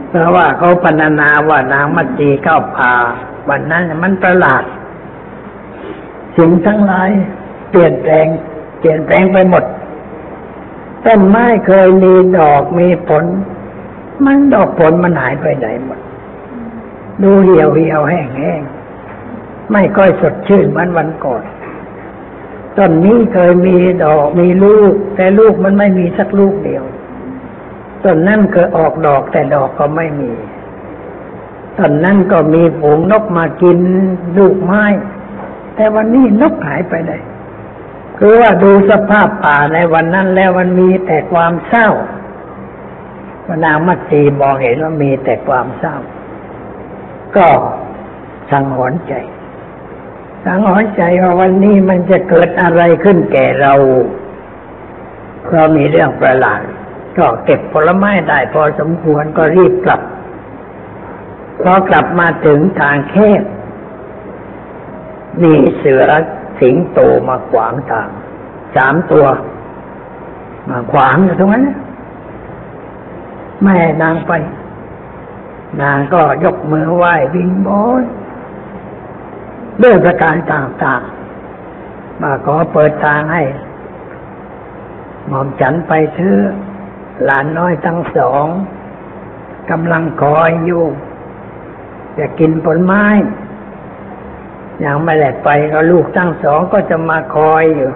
[0.09, 2.93] เพราะว่าเขาพรรณนาว่านางมัตสีเข้าป่า
[3.49, 4.65] วันนั้นมันประหลาด
[6.37, 7.11] สิ่งทั้งหลาย
[7.71, 8.27] เปลี่ยนแปลง
[8.79, 9.65] เปลี่ยนแปลงไปหมด
[11.07, 13.25] ต้นไม้เคยมีดอกมีผล
[14.25, 16.01] มันดอกผลมันหายไปไหนหมด
[17.23, 18.61] ดูเหี่ยวเหี่ยวแห้งแห้ง
[19.73, 21.43] ไม่ค่อยสดชื่นเหมือนวันก่อน
[22.79, 26.85] ต้นนี้เคยมีดอกมีลูก แต่ลูกมันไม่มีสักลูกเดียว
[28.05, 30.33] ต้นนั้นเคยออกดอกแต่ดอกก็ไม่มี
[31.79, 33.79] ต้นนั้นก็มีฝูงนกมากิน
[34.39, 34.85] ลูกไม้
[35.75, 37.13] แต่วันนี้นกหายไปไหน
[38.23, 41.89] คือว่าดูสภาพป่าในวันนั้นแล้วมันมีแต่ความเศร้า
[43.47, 45.97] พระนางมัตสีมองเห็นว่ามีแต่ความเศร้า
[47.37, 47.49] ก็
[48.51, 49.15] สังหรณ์ใจ
[50.45, 53.75] สังหรณ์ใจว่าวันนี้มันจะเกิดอะไรขึ้นแก่เรา
[55.45, 56.63] เพราะมีเรื่องประหลาด
[57.19, 60.01] ก็เก็บผลไม้ได้พอสมควรก็รีบกลับ
[61.63, 63.43] พอกลับมาถึงทางแคบ
[65.43, 66.05] มีเสือ
[66.61, 68.09] สิงโตมาขวางทาง
[68.77, 69.27] สามตัว
[70.71, 71.65] มาขวางอยู่ตรงนั้น
[73.63, 74.33] แม่นางไป
[75.83, 78.03] นางก็ยกมือไหว้วิงบอน
[79.83, 83.43] ด้วยประการต่างๆ มาขอเปิดทางให้
[85.29, 86.43] หม่อมฉันไปเถอะ
[87.25, 88.47] หลานน้อยทั้งสอง
[89.71, 90.85] กำลังคอยอยู่
[92.19, 93.05] จะกินผลไม้
[94.85, 97.91] ยังไม่ได้ไปก็ลูกทั้งสองก็จะมาคอยอยู่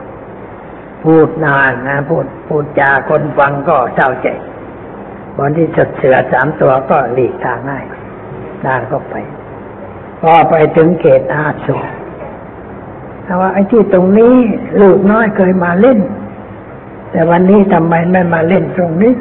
[1.03, 4.29] พูดนานนะพูดพูดจาคนฟังก็เศร้าใจ
[5.37, 7.85] บอนที่สุดเสือสามตัวก็หลีกทางง่าย
[8.67, 9.15] นางก็ไป
[10.21, 11.77] พอไปถึงเขตอาสุ
[13.25, 14.35] แต่ว่าไอ้ที่ตรงนี้
[14.81, 15.99] ลูกน้อยเคยมาเล่น
[17.11, 19.15] แต่วันนี้ทำไมไม่มาเล่นตรงนี้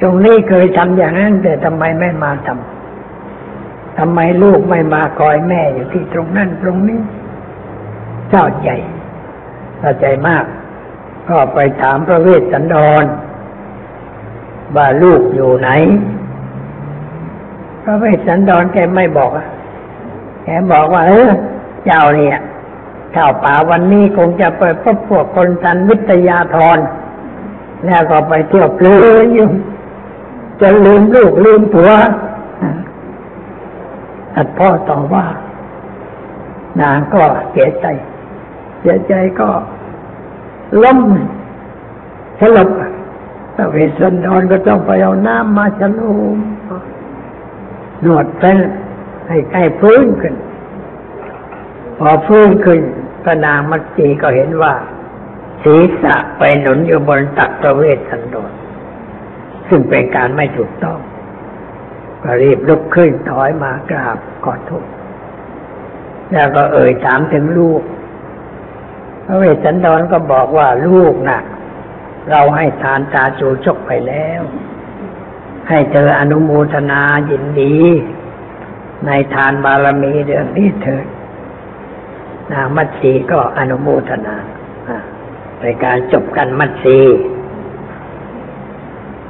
[0.00, 2.73] ตรงนี้เคยทำอย่างนั้นแต่ทำไมไม่มาทำ
[3.98, 7.00] ทำไมลูกไม่มาคอยแม่อยู่ที่ตรงนั้นตรงนี้
[8.30, 8.68] เจ้าใจ
[9.78, 10.44] เจ้าใจมาก
[11.28, 13.04] ก็ไปถามพระเวสสันดร
[14.76, 15.70] ว่าลูกอยู่ไหน
[17.84, 19.46] พระเวสสันดรแกไม่บอกอะ
[20.44, 21.30] แกบอกว่า เออ
[21.84, 22.38] เจ้าเนี่ย
[23.12, 26.78] เข้าป่าวันนี้คงจะไปพบพวกคนทันวิทยาธร
[27.86, 29.48] แล้วก็ไปเที่ยวเพลินอยู่
[30.60, 31.90] จะลืมลูกลืมผัว
[34.36, 35.26] อัดพ่อต่อว่า
[36.80, 37.22] นางก็
[37.52, 37.86] เสียใจ
[38.80, 39.50] เสียใจก็
[40.82, 41.00] ล้ม
[42.40, 42.70] สลบ
[43.54, 46.00] พระเวสสันดรก็ต้องไปเอาน้ำมาฉโล
[46.36, 46.38] ม
[48.04, 48.58] นวดแป้ง
[49.28, 50.34] ให้ใกล้ฟื้นขึ้น
[51.98, 52.80] พอฟื้นขึ้น
[53.24, 54.74] พระนางมัตสีก็เห็นว่า
[55.62, 58.50] ศีรษะไปหนุนอยู่บนตักพระเวสสันดร
[59.68, 60.98] ซึ่งเป็นการไม่ถูกต้อง
[62.24, 64.86] ก็รีบลุกขึ้นถอยมากราบขอโทษ
[66.32, 67.82] แล้วก็เอ่ยถามถึงลูก
[69.26, 71.40] พระเวสสันดรก็บอกว่าลูกนะ่ะ
[72.30, 74.42] เราให้ทานตาจูชกไปแล้ว
[75.68, 77.00] ให้เธออนุโมทนา
[77.30, 77.76] ยินดี
[79.06, 81.06] ในทานบารมีเรื่องนี้เถิด
[82.52, 84.36] นางมัตสีก็อนุโมทนา
[85.60, 86.98] ในการจบกันมัตสี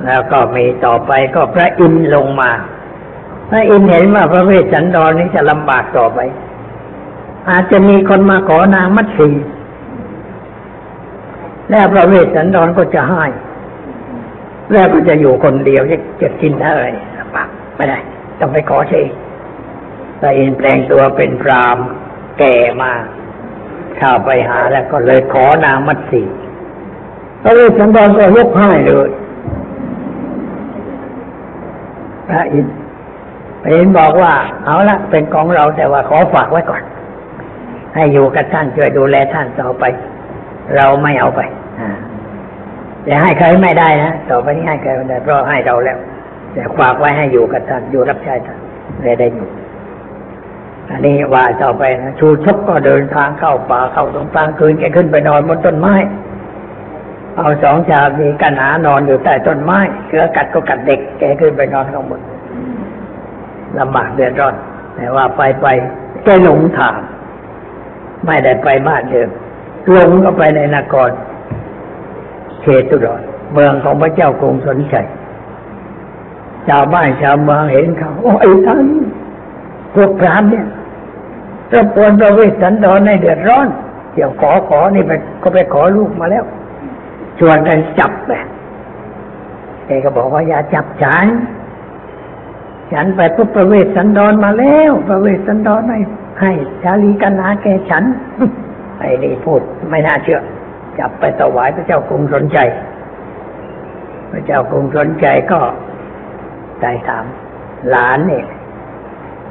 [0.05, 2.51] แล้วก็มีต่อไปก็พระอินทร์ลงมา
[3.51, 6.19] พระอินเห็นว่าพระเวสสันดรนี้จะลำบากต่อไป
[7.51, 9.29] อาจจะมีคนมาขอนางมัตสี
[11.71, 13.25] แล้วพระเวสสันดรก็จะให้
[14.73, 16.85] แล้วก็จะอยู่คนเดียวจะจะกินอะไร
[17.19, 17.99] ลำบากไม่ได้
[18.41, 18.95] ต้องไปขอเช
[20.21, 21.79] พระอินแปลงตัวเป็นพราม
[22.39, 22.93] แก่มา
[23.97, 26.23] เข้าไปหาแล้วก็เลยขอนางมัตสี
[27.43, 29.09] พระเวสสันดรก็ยกให้เลย
[32.29, 32.84] พระอินทร์
[33.65, 34.33] พระอินบอกว่า
[34.65, 36.83] เอาละเป็นของเราแต่ว่าขอฝากไว้ก่อน
[37.95, 39.85] ให้อยู่กับท่านช่วยดูแลท่านต่อไป
[40.77, 41.41] เราไม่เอาไป
[41.81, 41.91] อ่า
[43.05, 45.99] แต่ให้ใครไม่ได้นะต่อไปนี้ให้ใครไม่ได้เพราะให้เราแล้ว
[46.53, 48.59] แต่ฝากไว้ให้อยู่กับท่านอยู่รับใช้ท่าน
[49.03, 49.49] เลยได้อยู่
[50.91, 55.95] อันนี้ว่าต่อไปนะชูชกก็เดินทางเข้าป่าเข้าตรงกลางคืนแกขึ้นไปนอนบนต้นไม้
[57.37, 62.21] เอาสองชามีกันหานอนอยู่ใต้ต้นไม้เสือกัดก็กัดเด็กแกขึ้นไปนอนข้างบน
[63.79, 64.55] ลำบากเดือดร้อน
[64.97, 65.67] แต่ว่าไปไป
[66.25, 66.97] แกหลงทาง
[68.27, 69.29] ไม่ได้ไปบ้านเดิม
[69.93, 71.11] หลงก็ไปในนคร
[72.63, 73.21] เขตุรอน
[73.53, 75.07] เมืองของพระเจ้ากรุงสนชัย
[76.69, 78.81] ชาวบ้านชาวเมืองเห็นเขาโอ้ไอ้ท่าน
[79.95, 80.67] พวกพรามเนี่ย
[81.75, 83.69] รบกวนพระเวสสันดรในเดือดร้อน
[84.15, 85.13] เดี๋ยวขอขอนี่ไป
[85.43, 86.45] ก็ไปขอลูกมาแล้ว
[87.39, 88.33] ชวนกันจับไป
[89.87, 91.27] แกก็บอกว่าอย่าจับฉัน
[92.93, 95.99] ฉันไปพบประเวศสันดรมาแล้ว ประเวศสันดรให้
[96.41, 98.05] ให้ชาลีกันนาแกฉัน
[98.99, 99.61] ไอ้นี่พูด
[99.91, 100.41] ไม่น่าเชื่อ
[100.99, 102.59] จับไปถวายพระเจ้ากรุงสนใจ
[104.33, 105.61] พระเจ้ากรุงสนใจก็
[106.81, 107.25] ใจถาม
[107.91, 108.47] หลานเนี่ย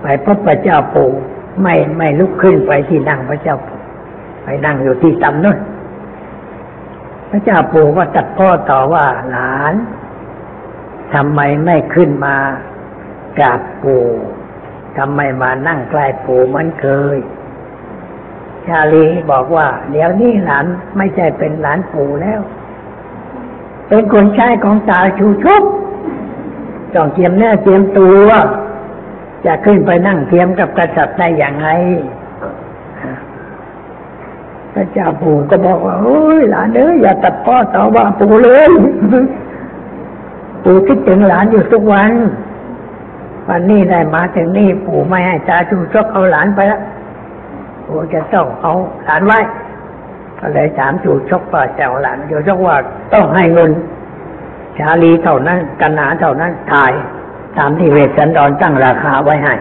[0.01, 1.11] ไปพบพระเจ้าปู่
[1.61, 3.79] ไม่ไม่ลุกขึ้นไปที่นั่งพระเจ้าปู่
[4.43, 5.57] ไปนั่งอยู่ที่ตำนู้น
[7.29, 9.73] พระเจ้าปู่ก็ตัดพ่อต่อว่าหลาน
[11.13, 12.35] ทำไมไม่ขึ้นมา
[13.37, 14.05] กราบปู่
[14.97, 17.17] ทำไมมานั่งใกล้ปู่เหมันเคย
[18.67, 20.65] ชาลีบอกว่า เดี๋ยวนี้หลาน
[20.97, 22.41] ไม่ใช่เป็นหลานปู่แล้ว
[23.87, 25.63] เป็นคนใช้ของตาชูชุบ
[26.93, 28.27] ต้องเตรียมเนื้อเตรียมตัว
[29.45, 31.69] จะขึ้นไปนั่งเทียมกับกษัตริย์ได้อย่างไร
[34.73, 38.71] พระเจ้าปู่ก็บอกว่าโอ้ยหลานเอ้ยอย่าตัดพ่อต่อว่าปู่เลย
[40.63, 42.11] ปู่คิดถึงหลานอยู่ทุกวัน
[43.49, 46.81] วันนี้ได้มาถึงนี่ปู่ไม่ให้ตาจูชกเอาหลานไปแล้ว
[47.87, 48.73] ปู่จะต้องเอา
[49.05, 49.39] หลานไว้
[50.39, 52.75] ก็เลยถามจูชกว่าจะเอาหลานจูชกว่า
[53.13, 53.71] ต้องให้เงิน
[54.77, 56.91] ชาลีเท่านั้นกันหนาเท่านั้นตาย
[57.57, 59.55] ตามที่เวสันดรตั้งราคาไว้ให้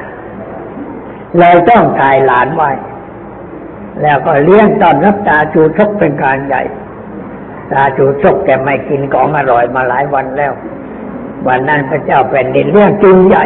[1.38, 2.70] เลยต้องตายหลานไว้
[4.02, 6.62] แล้วก็เลี้ยงตอนรับตาจูชกเป็นการใหญ่
[7.72, 10.52] ตาจูชกแกไม่กินของอร่อยมาหลายวันแล้ว
[11.48, 13.44] วันนั้นพระเจ้าแผ่นดินเรื่องจุงใหญ่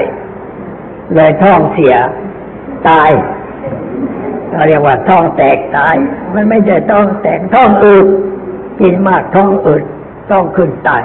[1.14, 1.94] เลยท้องเสีย
[2.88, 3.10] ตาย
[4.50, 5.94] เราเรียกว่าท้องแตกตาย
[6.34, 8.06] มันไม่ใช่ท้องแตกท้องอืด
[8.80, 9.82] กินมากท้องอืด
[10.30, 11.02] ต้องขึ้นตาย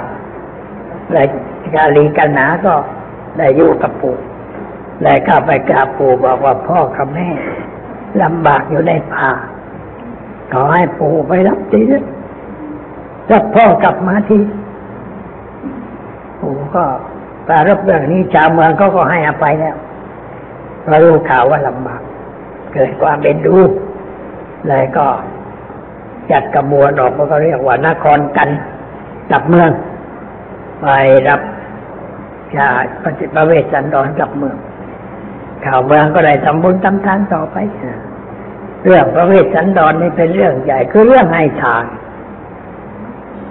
[1.12, 1.26] เลย
[1.74, 2.74] กาลีกันหนาก็
[3.38, 4.16] ได้อยู่กับปู่
[5.02, 7.28] เลยเข้าไปกราบปู่บอกว่าพ่อกับแม่
[8.22, 9.28] ลำบากอยู่ในป่า
[10.52, 12.04] ขอให้ปู่ไปรับทีนะ
[13.30, 14.38] รับพ่อกลับมาที
[16.40, 16.84] ปู่ก็
[17.46, 19.76] ปรารบเรื่องนี้ชาวเมืองเขาก็ให้อภัยแล้ว
[20.82, 22.02] เพราะรู้ข่าวว่าลำบาก
[22.72, 23.56] เกิดความเป็นดู
[24.68, 25.06] เลยก็
[26.30, 28.48] จัดกระบวนออกมันก็เรียกว่านครกัน
[29.30, 29.70] กลับเมือง
[30.80, 30.86] ไป
[31.28, 31.40] รับ
[32.54, 32.68] ชา
[33.04, 34.56] ปฏิบัติเวสสันดรกลับเมือง
[35.64, 37.56] ข่าวเมืองก็ได้ทำบุญทำทานต่อไป
[38.84, 41.84] เรื่องพระเวสสันดรนี่เป็นเรื่องใหญ่คือเรื่องให้ทาน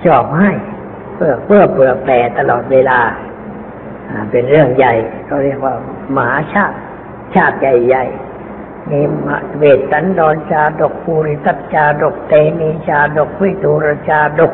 [0.04, 0.52] ชอบให้
[1.16, 3.00] เพื่อเพื่อเพื่อแปรตลอดเวลา
[4.10, 4.94] อ่าเป็นเรื่องใหญ่
[5.26, 5.74] เขาเรียกว่า
[6.16, 6.78] มหาชาติ
[7.36, 9.00] ชาติใหญ่ๆ มี
[9.58, 14.54] เวสสันดรชาดกภูริทัตชาดกเตมีชาดกวิทูรชาดก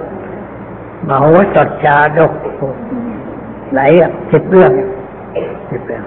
[1.08, 1.26] มโห
[1.56, 2.34] สถชาดก
[3.74, 3.92] หลาย
[4.32, 4.72] สิบเรื่อง
[5.72, 6.04] สิบเรื่อง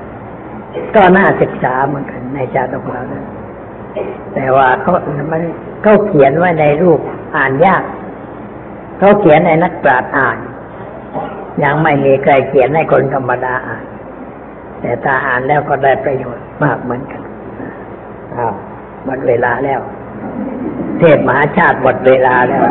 [0.94, 3.24] ก็น่าศึกษาเหมือนกันในชาดกเรานะ
[4.34, 4.92] แต่ว่าเขา
[5.32, 5.42] มัน
[5.82, 7.00] เขาเขียนไว้ในรูป
[7.36, 7.82] อ่านยาก
[8.98, 10.38] เขาเขียนในนักปราชญ์อ่าน
[11.64, 13.84] ยังไม่มีใครเขียนให้คนธรรมดาอ่าน
[14.80, 17.22] แต่ถ้าอ่านแล้วก็ได้ประโยชน์ มากเหมือนกัน
[18.36, 18.54] อ้าว
[19.04, 19.80] หมดเวลาแล้ว
[20.98, 22.62] เทพมหาชาติหมดเวลาแล้ว